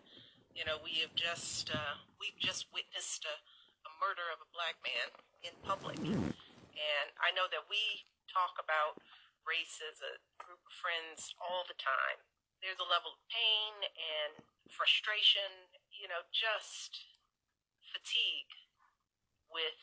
you 0.54 0.62
know 0.62 0.78
we 0.86 1.02
have 1.02 1.18
just 1.18 1.74
uh, 1.74 1.98
we've 2.24 2.40
just 2.40 2.72
witnessed 2.72 3.28
a, 3.28 3.36
a 3.84 3.90
murder 4.00 4.32
of 4.32 4.40
a 4.40 4.48
black 4.56 4.80
man 4.80 5.12
in 5.44 5.52
public, 5.60 6.00
and 6.00 7.08
I 7.20 7.28
know 7.36 7.44
that 7.52 7.68
we 7.68 8.08
talk 8.32 8.56
about 8.56 8.96
race 9.44 9.84
as 9.84 10.00
a 10.00 10.16
group 10.40 10.64
of 10.64 10.72
friends 10.72 11.36
all 11.36 11.68
the 11.68 11.76
time. 11.76 12.24
There's 12.64 12.80
a 12.80 12.88
level 12.88 13.12
of 13.12 13.20
pain 13.28 13.92
and 13.92 14.40
frustration, 14.72 15.68
you 15.92 16.08
know, 16.08 16.24
just 16.32 17.04
fatigue 17.92 18.48
with 19.52 19.76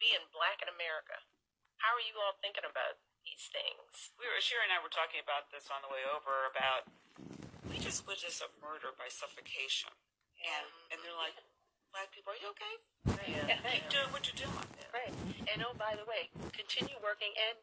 being 0.00 0.24
black 0.32 0.64
in 0.64 0.72
America. 0.72 1.20
How 1.84 1.92
are 1.92 2.00
you 2.00 2.16
all 2.16 2.40
thinking 2.40 2.64
about 2.64 2.96
these 3.28 3.52
things? 3.52 4.16
We 4.16 4.24
were 4.24 4.40
Sharon 4.40 4.72
and 4.72 4.80
I 4.80 4.80
were 4.80 4.88
talking 4.88 5.20
about 5.20 5.52
this 5.52 5.68
on 5.68 5.84
the 5.84 5.92
way 5.92 6.00
over 6.08 6.48
about 6.48 6.88
we 7.68 7.76
just 7.76 8.08
witnessed 8.08 8.40
a 8.40 8.48
murder 8.64 8.96
by 8.96 9.12
suffocation, 9.12 9.92
and 10.46 10.66
and 10.94 10.98
they're 11.02 11.18
like, 11.18 11.34
black 11.90 12.08
people, 12.14 12.32
are 12.32 12.40
you 12.40 12.50
okay? 12.54 12.74
Yeah. 13.26 13.58
Keep 13.72 13.88
doing 13.90 14.10
what 14.14 14.22
you're 14.28 14.38
doing. 14.46 14.68
Right. 14.94 15.12
And 15.50 15.62
oh, 15.66 15.74
by 15.74 15.98
the 15.98 16.06
way, 16.06 16.30
continue 16.54 16.96
working. 17.02 17.32
And 17.34 17.56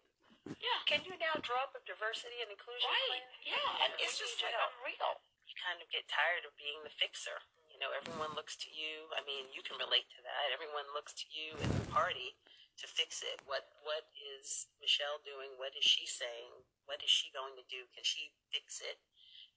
Yeah. 0.59 0.79
can 0.85 1.03
you 1.07 1.15
now 1.19 1.39
draw 1.39 1.63
up 1.63 1.75
a 1.77 1.81
diversity 1.87 2.43
and 2.43 2.51
inclusion 2.51 2.87
Right. 2.89 3.07
plan? 3.07 3.27
Yeah. 3.47 3.83
And 3.87 3.91
it's 4.03 4.19
just 4.19 4.41
like 4.43 4.55
unreal. 4.55 5.23
You 5.47 5.55
kind 5.59 5.79
of 5.79 5.87
get 5.91 6.07
tired 6.11 6.43
of 6.47 6.55
being 6.59 6.83
the 6.83 6.91
fixer. 6.91 7.39
You 7.71 7.79
know, 7.79 7.91
everyone 7.95 8.35
looks 8.35 8.55
to 8.63 8.69
you. 8.71 9.09
I 9.15 9.21
mean, 9.25 9.49
you 9.55 9.63
can 9.63 9.77
relate 9.79 10.07
to 10.17 10.21
that. 10.23 10.51
Everyone 10.53 10.85
looks 10.93 11.13
to 11.23 11.27
you 11.31 11.57
in 11.57 11.69
the 11.73 11.87
party 11.91 12.35
to 12.79 12.85
fix 12.87 13.21
it. 13.23 13.41
What 13.45 13.69
What 13.83 14.09
is 14.17 14.67
Michelle 14.81 15.19
doing? 15.23 15.57
What 15.57 15.75
is 15.77 15.83
she 15.85 16.05
saying? 16.05 16.65
What 16.85 17.03
is 17.03 17.09
she 17.09 17.29
going 17.31 17.55
to 17.55 17.65
do? 17.69 17.87
Can 17.95 18.03
she 18.03 18.33
fix 18.51 18.81
it 18.81 18.99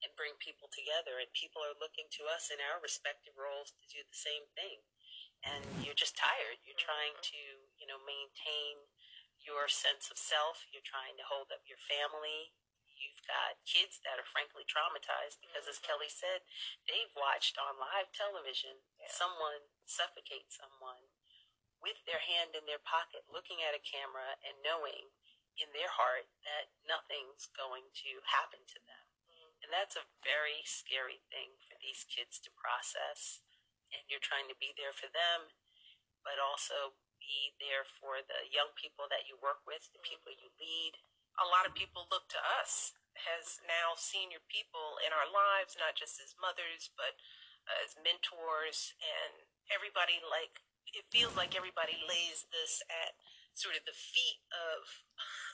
and 0.05 0.19
bring 0.19 0.37
people 0.41 0.69
together? 0.69 1.21
And 1.21 1.31
people 1.33 1.65
are 1.65 1.77
looking 1.77 2.09
to 2.21 2.29
us 2.29 2.49
in 2.53 2.61
our 2.61 2.81
respective 2.81 3.37
roles 3.37 3.73
to 3.77 3.85
do 3.89 4.05
the 4.05 4.17
same 4.17 4.49
thing. 4.53 4.85
And 5.45 5.63
you're 5.85 5.99
just 5.99 6.19
tired. 6.19 6.65
You're 6.65 6.81
trying 6.81 7.17
to, 7.31 7.41
you 7.79 7.87
know, 7.87 8.01
maintain 8.03 8.89
your 9.39 9.71
sense 9.71 10.11
of 10.11 10.19
self. 10.19 10.67
You're 10.73 10.87
trying 10.87 11.15
to 11.21 11.29
hold 11.29 11.55
up 11.55 11.69
your 11.69 11.79
family. 11.79 12.57
You've 12.97 13.23
got 13.29 13.61
kids 13.69 14.01
that 14.03 14.17
are 14.17 14.27
frankly 14.27 14.65
traumatized 14.65 15.37
because, 15.39 15.69
as 15.69 15.79
Kelly 15.79 16.09
said, 16.09 16.49
they've 16.89 17.13
watched 17.13 17.61
on 17.61 17.77
live 17.77 18.09
television 18.11 18.81
someone 19.13 19.69
suffocate 19.85 20.49
someone 20.49 21.13
with 21.79 22.01
their 22.09 22.25
hand 22.25 22.57
in 22.57 22.65
their 22.65 22.83
pocket, 22.83 23.29
looking 23.29 23.61
at 23.61 23.77
a 23.77 23.85
camera 23.85 24.41
and 24.41 24.65
knowing 24.65 25.13
in 25.61 25.73
their 25.73 25.93
heart 25.93 26.29
that 26.45 26.73
nothing's 26.85 27.49
going 27.53 27.89
to 28.05 28.21
happen 28.29 28.65
to 28.65 28.81
them. 28.85 29.06
And 29.65 29.73
that's 29.73 29.97
a 29.99 30.09
very 30.23 30.63
scary 30.65 31.25
thing 31.33 31.59
for 31.67 31.77
these 31.81 32.07
kids 32.07 32.39
to 32.45 32.51
process. 32.55 33.43
And 33.91 34.05
you're 34.11 34.23
trying 34.23 34.51
to 34.51 34.59
be 34.59 34.75
there 34.77 34.95
for 34.95 35.09
them, 35.11 35.55
but 36.23 36.39
also 36.43 36.99
be 37.19 37.55
there 37.59 37.87
for 37.87 38.23
the 38.23 38.47
young 38.51 38.75
people 38.77 39.09
that 39.11 39.27
you 39.27 39.39
work 39.41 39.65
with, 39.67 39.89
the 39.95 40.03
people 40.05 40.33
you 40.35 40.51
lead. 40.61 40.95
a 41.37 41.45
lot 41.49 41.69
of 41.69 41.77
people 41.77 42.09
look 42.09 42.25
to 42.33 42.41
us 42.61 42.97
as 43.37 43.61
now 43.69 43.93
senior 43.97 44.41
people 44.49 44.97
in 45.05 45.13
our 45.13 45.29
lives, 45.29 45.77
not 45.77 45.97
just 45.97 46.17
as 46.21 46.37
mothers, 46.41 46.89
but 46.97 47.17
as 47.85 47.97
mentors, 48.01 48.95
and 49.03 49.45
everybody 49.73 50.21
like 50.23 50.63
it 50.95 51.05
feels 51.11 51.35
like 51.37 51.53
everybody 51.59 51.99
lays 52.09 52.47
this 52.55 52.81
at 52.89 53.19
sort 53.53 53.77
of 53.77 53.85
the 53.85 53.97
feet 53.97 54.41
of 54.53 54.81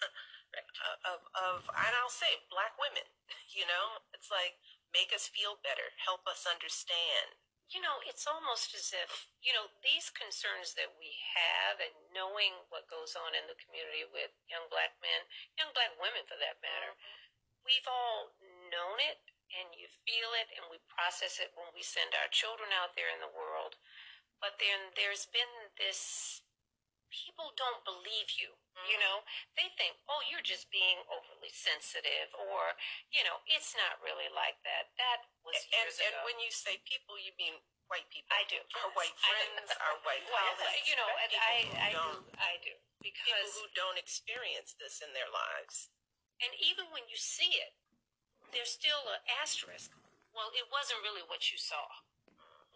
Uh, 0.53 1.17
of 1.17 1.21
of 1.33 1.57
and 1.73 1.95
I'll 1.97 2.13
say 2.13 2.45
black 2.53 2.77
women. 2.77 3.07
You 3.53 3.69
know, 3.69 4.01
it's 4.17 4.33
like 4.33 4.57
make 4.97 5.13
us 5.13 5.29
feel 5.29 5.61
better, 5.61 5.93
help 6.01 6.25
us 6.25 6.49
understand. 6.49 7.37
You 7.69 7.81
know, 7.81 8.01
it's 8.05 8.29
almost 8.29 8.77
as 8.77 8.93
if, 8.93 9.33
you 9.41 9.53
know, 9.57 9.73
these 9.81 10.13
concerns 10.13 10.77
that 10.77 10.93
we 11.01 11.13
have 11.37 11.81
and 11.81 11.93
knowing 12.13 12.65
what 12.69 12.89
goes 12.89 13.17
on 13.17 13.33
in 13.33 13.49
the 13.49 13.57
community 13.57 14.05
with 14.09 14.33
young 14.45 14.69
black 14.69 14.97
men, 15.01 15.25
young 15.57 15.73
black 15.73 15.97
women 15.97 16.25
for 16.29 16.37
that 16.37 16.61
matter, 16.61 16.93
mm-hmm. 16.93 17.65
we've 17.65 17.89
all 17.89 18.37
known 18.73 19.01
it 19.01 19.21
and 19.57 19.73
you 19.77 19.89
feel 20.05 20.33
it 20.37 20.49
and 20.57 20.69
we 20.69 20.81
process 20.89 21.41
it 21.41 21.53
when 21.57 21.69
we 21.77 21.85
send 21.85 22.13
our 22.17 22.29
children 22.29 22.73
out 22.73 22.93
there 22.97 23.09
in 23.09 23.21
the 23.21 23.33
world. 23.33 23.81
But 24.41 24.61
then 24.61 24.93
there's 24.97 25.29
been 25.29 25.73
this 25.77 26.45
people 27.13 27.53
don't 27.57 27.85
believe 27.85 28.37
you. 28.37 28.57
You 28.89 28.97
know, 28.99 29.21
they 29.55 29.69
think, 29.77 30.01
oh, 30.09 30.25
you're 30.33 30.43
just 30.45 30.73
being 30.73 30.97
overly 31.13 31.53
sensitive, 31.53 32.33
or, 32.35 32.73
you 33.13 33.21
know, 33.23 33.39
it's 33.47 33.77
not 33.77 34.01
really 34.01 34.33
like 34.33 34.57
that. 34.65 34.91
That 34.97 35.29
was 35.45 35.55
And, 35.61 35.85
years 35.87 36.01
and 36.01 36.17
ago. 36.17 36.25
when 36.25 36.41
you 36.41 36.49
say 36.49 36.81
people, 36.89 37.21
you 37.21 37.37
mean 37.37 37.61
white 37.93 38.09
people. 38.09 38.33
I 38.33 38.49
do. 38.49 38.59
Our 38.81 38.91
white 38.97 39.13
friends, 39.21 39.69
our 39.77 39.97
white 40.09 40.25
well, 40.25 40.57
you 40.89 40.97
know, 40.97 41.11
and 41.21 41.33
I, 41.37 41.55
I 41.77 41.91
do, 41.93 42.07
I 42.41 42.53
do, 42.65 42.73
people 43.05 43.45
who 43.61 43.69
don't 43.77 44.01
experience 44.01 44.73
this 44.81 45.05
in 45.05 45.13
their 45.13 45.29
lives. 45.29 45.93
and 46.41 46.53
even 46.59 46.89
when 46.91 47.05
you 47.13 47.17
see 47.21 47.61
it, 47.61 47.77
there's 48.57 48.73
still 48.73 49.05
an 49.13 49.21
asterisk. 49.41 49.93
Well, 50.33 50.49
it 50.57 50.67
wasn't 50.73 51.05
really 51.05 51.23
what 51.29 51.53
you 51.53 51.61
saw. 51.61 51.87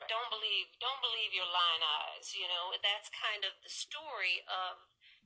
Don't 0.07 0.29
believe, 0.29 0.69
don't 0.79 1.01
believe 1.01 1.33
your 1.33 1.49
lying 1.49 1.83
eyes. 1.83 2.37
You 2.37 2.47
know, 2.53 2.77
that's 2.85 3.09
kind 3.11 3.43
of 3.49 3.57
the 3.65 3.73
story 3.73 4.45
of 4.45 4.77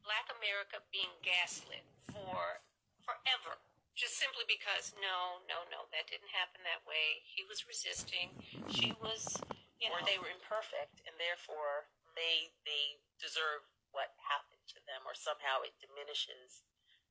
Black 0.04 0.26
America 0.32 0.82
being 0.92 1.12
gaslit 1.22 1.84
for 2.10 2.64
forever. 3.04 3.60
Just 3.96 4.16
simply 4.16 4.48
because 4.48 4.96
no, 4.96 5.44
no, 5.44 5.68
no, 5.68 5.90
that 5.92 6.08
didn't 6.08 6.32
happen 6.32 6.64
that 6.64 6.82
way. 6.88 7.20
He 7.26 7.44
was 7.44 7.68
resisting. 7.68 8.32
She 8.72 8.96
was, 8.96 9.36
you 9.76 9.90
know, 9.92 10.00
or 10.00 10.02
they 10.06 10.16
were 10.16 10.32
imperfect 10.32 11.04
and 11.04 11.14
therefore 11.20 11.92
they 12.16 12.54
they 12.64 13.00
deserve 13.20 13.66
what 13.92 14.14
happened 14.30 14.62
to 14.70 14.80
them 14.86 15.02
or 15.06 15.14
somehow 15.18 15.62
it 15.66 15.74
diminishes 15.82 16.62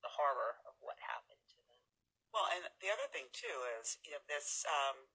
the 0.03 0.11
horror 0.15 0.63
of 0.63 0.75
what 0.79 0.95
happened 1.03 1.43
to 1.51 1.59
them 1.67 1.79
Well, 2.31 2.47
and 2.55 2.63
the 2.79 2.91
other 2.91 3.07
thing 3.11 3.27
too 3.35 3.57
is, 3.79 3.99
you 4.05 4.15
know, 4.15 4.23
this, 4.29 4.63
um, 4.67 5.09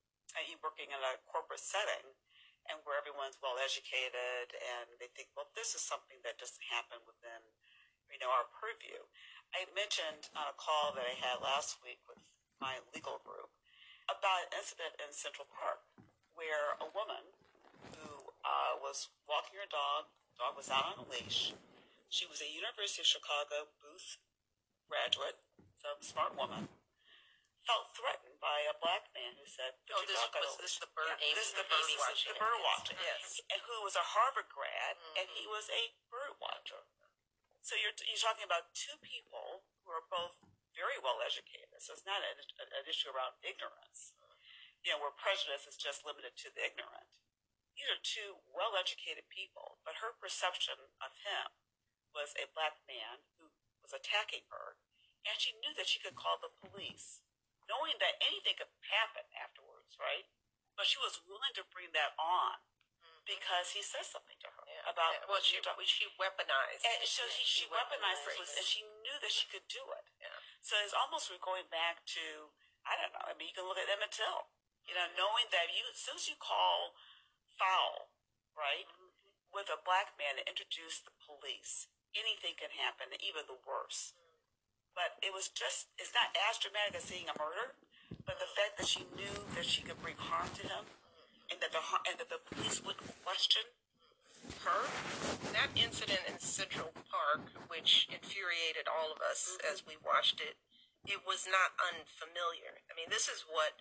you 0.51 0.59
working 0.61 0.91
in 0.91 0.99
a 1.01 1.21
corporate 1.31 1.63
setting 1.63 2.17
and 2.67 2.83
where 2.85 2.99
everyone's 2.99 3.39
well 3.41 3.57
educated 3.61 4.53
and 4.57 4.99
they 4.99 5.09
think, 5.15 5.31
well, 5.39 5.49
this 5.55 5.77
is 5.79 5.85
something 5.85 6.19
that 6.27 6.41
doesn't 6.43 6.67
happen 6.75 6.99
within, 7.07 7.43
you 8.15 8.23
know, 8.23 8.31
our 8.31 8.47
purview. 8.47 9.11
I 9.51 9.67
mentioned 9.75 10.31
on 10.39 10.47
a 10.47 10.55
call 10.55 10.95
that 10.95 11.03
I 11.03 11.19
had 11.19 11.43
last 11.43 11.83
week 11.83 11.99
with 12.07 12.23
my 12.63 12.79
legal 12.95 13.19
group 13.27 13.51
about 14.07 14.47
an 14.47 14.55
incident 14.55 14.95
in 15.03 15.11
Central 15.11 15.51
Park 15.51 15.83
where 16.39 16.79
a 16.79 16.87
woman 16.95 17.35
who 17.99 18.31
uh, 18.47 18.79
was 18.79 19.11
walking 19.27 19.59
her 19.59 19.67
dog, 19.67 20.15
dog 20.39 20.55
was 20.55 20.71
out 20.71 20.95
on 20.95 21.03
a 21.03 21.07
leash. 21.11 21.55
She 22.07 22.27
was 22.31 22.39
a 22.39 22.47
University 22.47 23.03
of 23.03 23.11
Chicago 23.11 23.75
Booth 23.83 24.23
graduate, 24.87 25.43
so 25.75 25.99
smart 25.99 26.39
woman, 26.39 26.71
felt 27.67 27.91
threatened 27.97 28.39
by 28.39 28.69
a 28.69 28.77
black 28.79 29.09
man 29.17 29.35
who 29.41 29.47
said, 29.49 29.75
"Put 29.89 29.99
Oh, 29.99 30.05
this 30.05 30.21
was 30.21 30.57
this 30.61 30.77
the 30.79 30.91
bird 30.93 31.09
Yeah, 31.09 31.35
this 31.35 31.51
is 31.51 31.57
the 31.57 31.65
bird 31.67 31.85
the 31.89 32.37
bird 32.39 32.61
watcher, 32.61 32.97
Yes. 33.01 33.41
and 33.51 33.61
who 33.65 33.83
was 33.83 33.97
a 33.97 34.05
Harvard 34.05 34.49
grad, 34.53 35.01
and 35.17 35.27
he 35.33 35.49
was 35.49 35.67
a 35.73 35.97
bird. 36.13 36.24
So 37.65 37.81
you're 37.81 37.97
you're 38.05 38.21
talking 38.21 38.45
about 38.45 38.77
two 38.77 39.01
people 39.01 39.65
who 39.81 39.89
are 39.89 40.05
both 40.13 40.37
very 40.77 41.01
well 41.01 41.25
educated. 41.25 41.81
So 41.81 41.97
it's 41.97 42.05
not 42.05 42.21
an, 42.21 42.37
an 42.61 42.85
issue 42.85 43.09
around 43.09 43.41
ignorance. 43.41 44.13
You 44.85 44.93
know, 44.93 45.01
where 45.01 45.17
prejudice 45.17 45.65
is 45.65 45.81
just 45.81 46.05
limited 46.05 46.37
to 46.45 46.53
the 46.53 46.61
ignorant. 46.61 47.09
These 47.73 47.89
are 47.89 48.05
two 48.05 48.45
well 48.53 48.77
educated 48.77 49.33
people, 49.33 49.81
but 49.81 50.05
her 50.05 50.13
perception 50.13 50.77
of 51.01 51.17
him 51.25 51.57
was 52.13 52.37
a 52.37 52.53
black 52.53 52.85
man 52.85 53.25
who 53.41 53.49
was 53.81 53.97
attacking 53.97 54.45
her, 54.53 54.77
and 55.25 55.41
she 55.41 55.57
knew 55.57 55.73
that 55.73 55.89
she 55.89 55.99
could 55.99 56.21
call 56.21 56.37
the 56.37 56.53
police, 56.53 57.25
knowing 57.65 57.97
that 57.97 58.21
anything 58.21 58.61
could 58.61 58.71
happen 58.93 59.25
afterwards, 59.33 59.97
right? 59.97 60.29
But 60.77 60.85
she 60.85 61.01
was 61.01 61.25
willing 61.25 61.57
to 61.57 61.65
bring 61.73 61.97
that 61.97 62.13
on 62.21 62.61
mm-hmm. 63.01 63.25
because 63.25 63.73
he 63.73 63.81
says 63.81 64.13
something 64.13 64.37
to 64.45 64.53
her 64.53 64.64
about 64.87 65.13
Yeah, 65.19 65.27
well, 65.29 65.41
she 65.43 65.57
she 65.61 66.07
weaponized. 66.21 66.83
and 66.85 67.01
so 67.09 67.25
she, 67.29 67.45
she 67.45 67.65
weaponized 67.69 68.25
weaponized. 68.25 68.57
and 68.61 68.67
she 68.67 68.81
knew 69.05 69.17
that 69.21 69.33
she 69.33 69.49
could 69.49 69.65
do 69.69 69.83
it. 69.97 70.05
Yeah. 70.21 70.33
So 70.61 70.77
it's 70.81 70.97
almost 70.97 71.29
we're 71.33 71.43
going 71.43 71.69
back 71.73 72.05
to 72.17 72.53
I 72.85 73.01
don't 73.01 73.13
know. 73.17 73.25
I 73.25 73.33
mean, 73.37 73.49
you 73.49 73.57
can 73.57 73.65
look 73.65 73.81
at 73.81 73.89
Emmett 73.89 74.13
Till. 74.13 74.53
You 74.85 74.93
know, 74.93 75.09
knowing 75.17 75.49
that 75.49 75.73
you 75.73 75.85
as 75.89 75.97
soon 75.97 76.21
as 76.21 76.29
you 76.29 76.37
call 76.37 76.93
foul, 77.57 78.13
right, 78.53 78.85
with 79.49 79.73
a 79.73 79.81
black 79.81 80.13
man 80.21 80.37
to 80.37 80.45
introduce 80.45 81.01
the 81.01 81.15
police, 81.25 81.89
anything 82.13 82.53
can 82.61 82.69
happen, 82.77 83.09
even 83.25 83.49
the 83.49 83.57
worst. 83.65 84.13
But 84.93 85.17
it 85.25 85.33
was 85.33 85.49
just 85.49 85.89
it's 85.97 86.13
not 86.13 86.31
as 86.37 86.61
dramatic 86.61 87.01
as 87.01 87.09
seeing 87.09 87.27
a 87.33 87.37
murder, 87.41 87.75
but 88.29 88.37
the 88.39 88.51
fact 88.53 88.77
that 88.77 88.87
she 88.87 89.09
knew 89.17 89.49
that 89.57 89.65
she 89.65 89.81
could 89.83 89.99
bring 90.05 90.21
harm 90.21 90.53
to 90.61 90.65
him, 90.69 90.85
and 91.49 91.59
that 91.65 91.73
the 91.73 91.83
and 92.05 92.21
that 92.21 92.29
the 92.29 92.39
police 92.53 92.85
wouldn't 92.85 93.09
question 93.25 93.65
her. 94.65 94.83
that 95.53 95.71
incident 95.77 96.21
in 96.29 96.39
Central 96.39 96.93
Park, 97.09 97.45
which 97.69 98.09
infuriated 98.13 98.91
all 98.91 99.13
of 99.13 99.21
us 99.25 99.57
as 99.65 99.87
we 99.87 99.97
watched 100.01 100.41
it, 100.41 100.59
it 101.05 101.21
was 101.25 101.45
not 101.49 101.77
unfamiliar. 101.81 102.81
I 102.89 102.97
mean, 102.97 103.13
this 103.13 103.29
is 103.29 103.45
what 103.45 103.77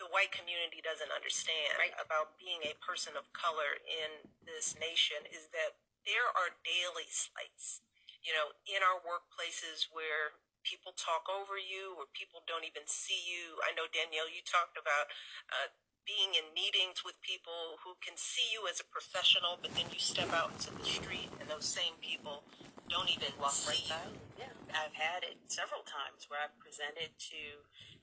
the 0.00 0.08
white 0.08 0.32
community 0.32 0.80
doesn't 0.80 1.12
understand 1.12 1.76
about 2.00 2.40
being 2.40 2.64
a 2.64 2.78
person 2.80 3.12
of 3.14 3.28
color 3.36 3.76
in 3.84 4.32
this 4.42 4.74
nation 4.80 5.28
is 5.28 5.52
that 5.52 5.76
there 6.08 6.32
are 6.32 6.58
daily 6.64 7.06
slights. 7.06 7.84
You 8.24 8.32
know, 8.32 8.54
in 8.64 8.80
our 8.80 9.02
workplaces 9.02 9.90
where 9.90 10.38
people 10.62 10.94
talk 10.94 11.26
over 11.26 11.58
you 11.58 11.98
or 11.98 12.06
people 12.14 12.42
don't 12.46 12.62
even 12.66 12.86
see 12.86 13.18
you. 13.18 13.58
I 13.66 13.74
know 13.74 13.90
Danielle, 13.90 14.30
you 14.30 14.42
talked 14.46 14.78
about 14.78 15.10
uh, 15.50 15.74
being 16.02 16.34
in 16.34 16.50
meetings 16.50 17.06
with 17.06 17.14
people 17.22 17.78
who 17.86 17.94
can 18.02 18.18
see 18.18 18.46
you 18.50 18.66
as 18.66 18.82
a 18.82 18.86
professional, 18.90 19.58
but 19.62 19.70
then 19.78 19.86
you 19.94 20.02
step 20.02 20.30
out 20.34 20.50
into 20.50 20.74
the 20.74 20.86
street 20.86 21.30
and 21.38 21.46
those 21.46 21.66
same 21.66 21.94
people 22.02 22.42
don't 22.90 23.08
even 23.08 23.30
walk 23.38 23.54
right 23.66 23.86
by. 23.86 24.02
Yeah, 24.38 24.52
I've 24.74 24.94
had 24.98 25.22
it 25.22 25.38
several 25.46 25.86
times 25.86 26.26
where 26.26 26.42
I've 26.42 26.54
presented 26.58 27.14
to 27.30 27.42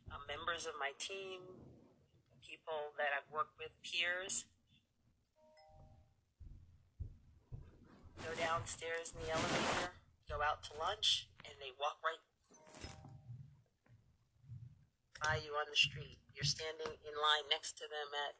uh, 0.09 0.19
members 0.25 0.63
of 0.65 0.79
my 0.79 0.95
team, 0.95 1.43
people 2.39 2.95
that 2.95 3.11
I've 3.11 3.27
worked 3.27 3.59
with, 3.59 3.75
peers. 3.83 4.47
Go 8.23 8.31
downstairs 8.39 9.11
in 9.15 9.27
the 9.27 9.31
elevator, 9.31 9.95
go 10.27 10.39
out 10.43 10.63
to 10.67 10.75
lunch, 10.75 11.27
and 11.43 11.55
they 11.59 11.71
walk 11.79 11.99
right 12.03 12.19
by 15.23 15.39
you 15.43 15.51
on 15.55 15.67
the 15.69 15.75
street. 15.75 16.19
You're 16.35 16.43
standing 16.45 16.87
in 16.87 17.13
line 17.15 17.45
next 17.49 17.77
to 17.77 17.83
them 17.83 18.09
at 18.27 18.35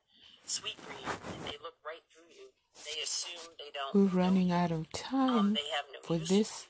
Sweetgreen, 0.47 1.09
and 1.33 1.45
they 1.45 1.57
look 1.61 1.75
right 1.85 2.01
through 2.13 2.29
you. 2.29 2.49
They 2.85 3.01
assume 3.03 3.53
they 3.57 3.71
don't. 3.73 3.93
We're 3.93 4.19
running 4.21 4.51
out 4.51 4.71
of 4.71 4.79
Um, 4.79 4.85
time 4.93 5.53
they 5.53 5.69
have 5.75 5.85
no 5.93 5.99
for 6.01 6.17
this 6.17 6.67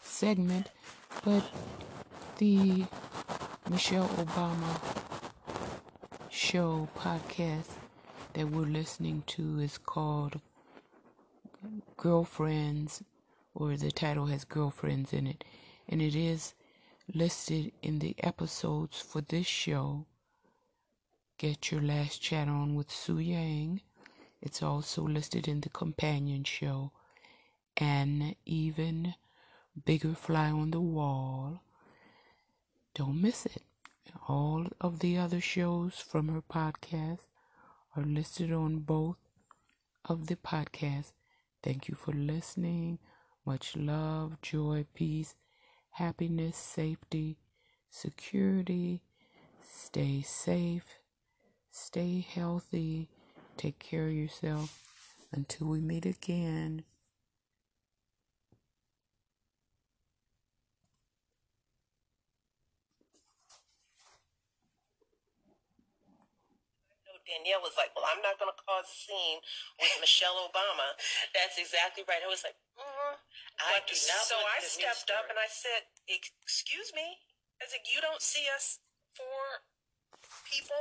segment, 0.00 0.70
but 1.24 1.44
the 2.38 2.86
Michelle 3.68 4.08
Obama 4.08 4.80
show 6.30 6.88
podcast 6.96 7.70
that 8.34 8.48
we're 8.48 8.62
listening 8.66 9.24
to 9.26 9.58
is 9.58 9.78
called 9.78 10.40
Girlfriends, 11.96 13.02
or 13.54 13.76
the 13.76 13.90
title 13.90 14.26
has 14.26 14.44
Girlfriends 14.44 15.12
in 15.12 15.26
it, 15.26 15.44
and 15.88 16.00
it 16.00 16.14
is 16.14 16.54
listed 17.12 17.72
in 17.82 17.98
the 17.98 18.14
episodes 18.22 19.00
for 19.00 19.20
this 19.20 19.46
show. 19.46 20.06
Get 21.38 21.70
Your 21.70 21.80
Last 21.80 22.20
Chat 22.20 22.48
On 22.48 22.74
with 22.74 22.90
Sue 22.90 23.20
Yang. 23.20 23.82
It's 24.42 24.60
also 24.60 25.02
listed 25.02 25.46
in 25.46 25.60
the 25.60 25.68
companion 25.68 26.42
show 26.42 26.90
and 27.76 28.34
even 28.44 29.14
Bigger 29.84 30.16
Fly 30.16 30.50
on 30.50 30.72
the 30.72 30.80
Wall. 30.80 31.60
Don't 32.92 33.22
miss 33.22 33.46
it. 33.46 33.62
All 34.26 34.66
of 34.80 34.98
the 34.98 35.16
other 35.16 35.40
shows 35.40 36.00
from 36.00 36.26
her 36.26 36.42
podcast 36.42 37.28
are 37.94 38.02
listed 38.02 38.52
on 38.52 38.80
both 38.80 39.18
of 40.06 40.26
the 40.26 40.34
podcasts. 40.34 41.12
Thank 41.62 41.86
you 41.86 41.94
for 41.94 42.10
listening. 42.10 42.98
Much 43.46 43.76
love, 43.76 44.40
joy, 44.42 44.86
peace, 44.92 45.36
happiness, 45.90 46.56
safety, 46.56 47.38
security. 47.88 49.02
Stay 49.62 50.22
safe, 50.22 50.97
stay 51.70 52.20
healthy, 52.20 53.08
take 53.56 53.78
care 53.78 54.06
of 54.06 54.12
yourself. 54.12 54.84
Until 55.32 55.68
we 55.68 55.80
meet 55.80 56.06
again. 56.06 56.84
Danielle 67.28 67.60
was 67.60 67.76
like, 67.76 67.92
"Well, 67.92 68.08
I'm 68.08 68.24
not 68.24 68.40
going 68.40 68.48
to 68.48 68.56
cause 68.64 68.88
a 68.88 68.98
scene 69.04 69.38
with 69.76 69.92
Michelle 70.00 70.48
Obama." 70.48 70.96
That's 71.36 71.60
exactly 71.60 72.04
right. 72.08 72.24
I 72.24 72.28
was 72.28 72.40
like, 72.40 72.56
mm, 72.80 73.14
I 73.60 73.84
do 73.84 73.92
not 74.08 74.24
so 74.24 74.40
want 74.40 74.56
I 74.56 74.64
the 74.64 74.72
news 74.72 74.80
stepped 74.80 75.12
up 75.12 75.28
and 75.28 75.36
I 75.36 75.48
said, 75.52 75.84
"Excuse 76.08 76.96
me," 76.96 77.20
I 77.60 77.68
said, 77.68 77.84
"You 77.84 78.00
don't 78.00 78.24
see 78.24 78.48
us 78.48 78.80
four 79.12 79.60
people 80.48 80.80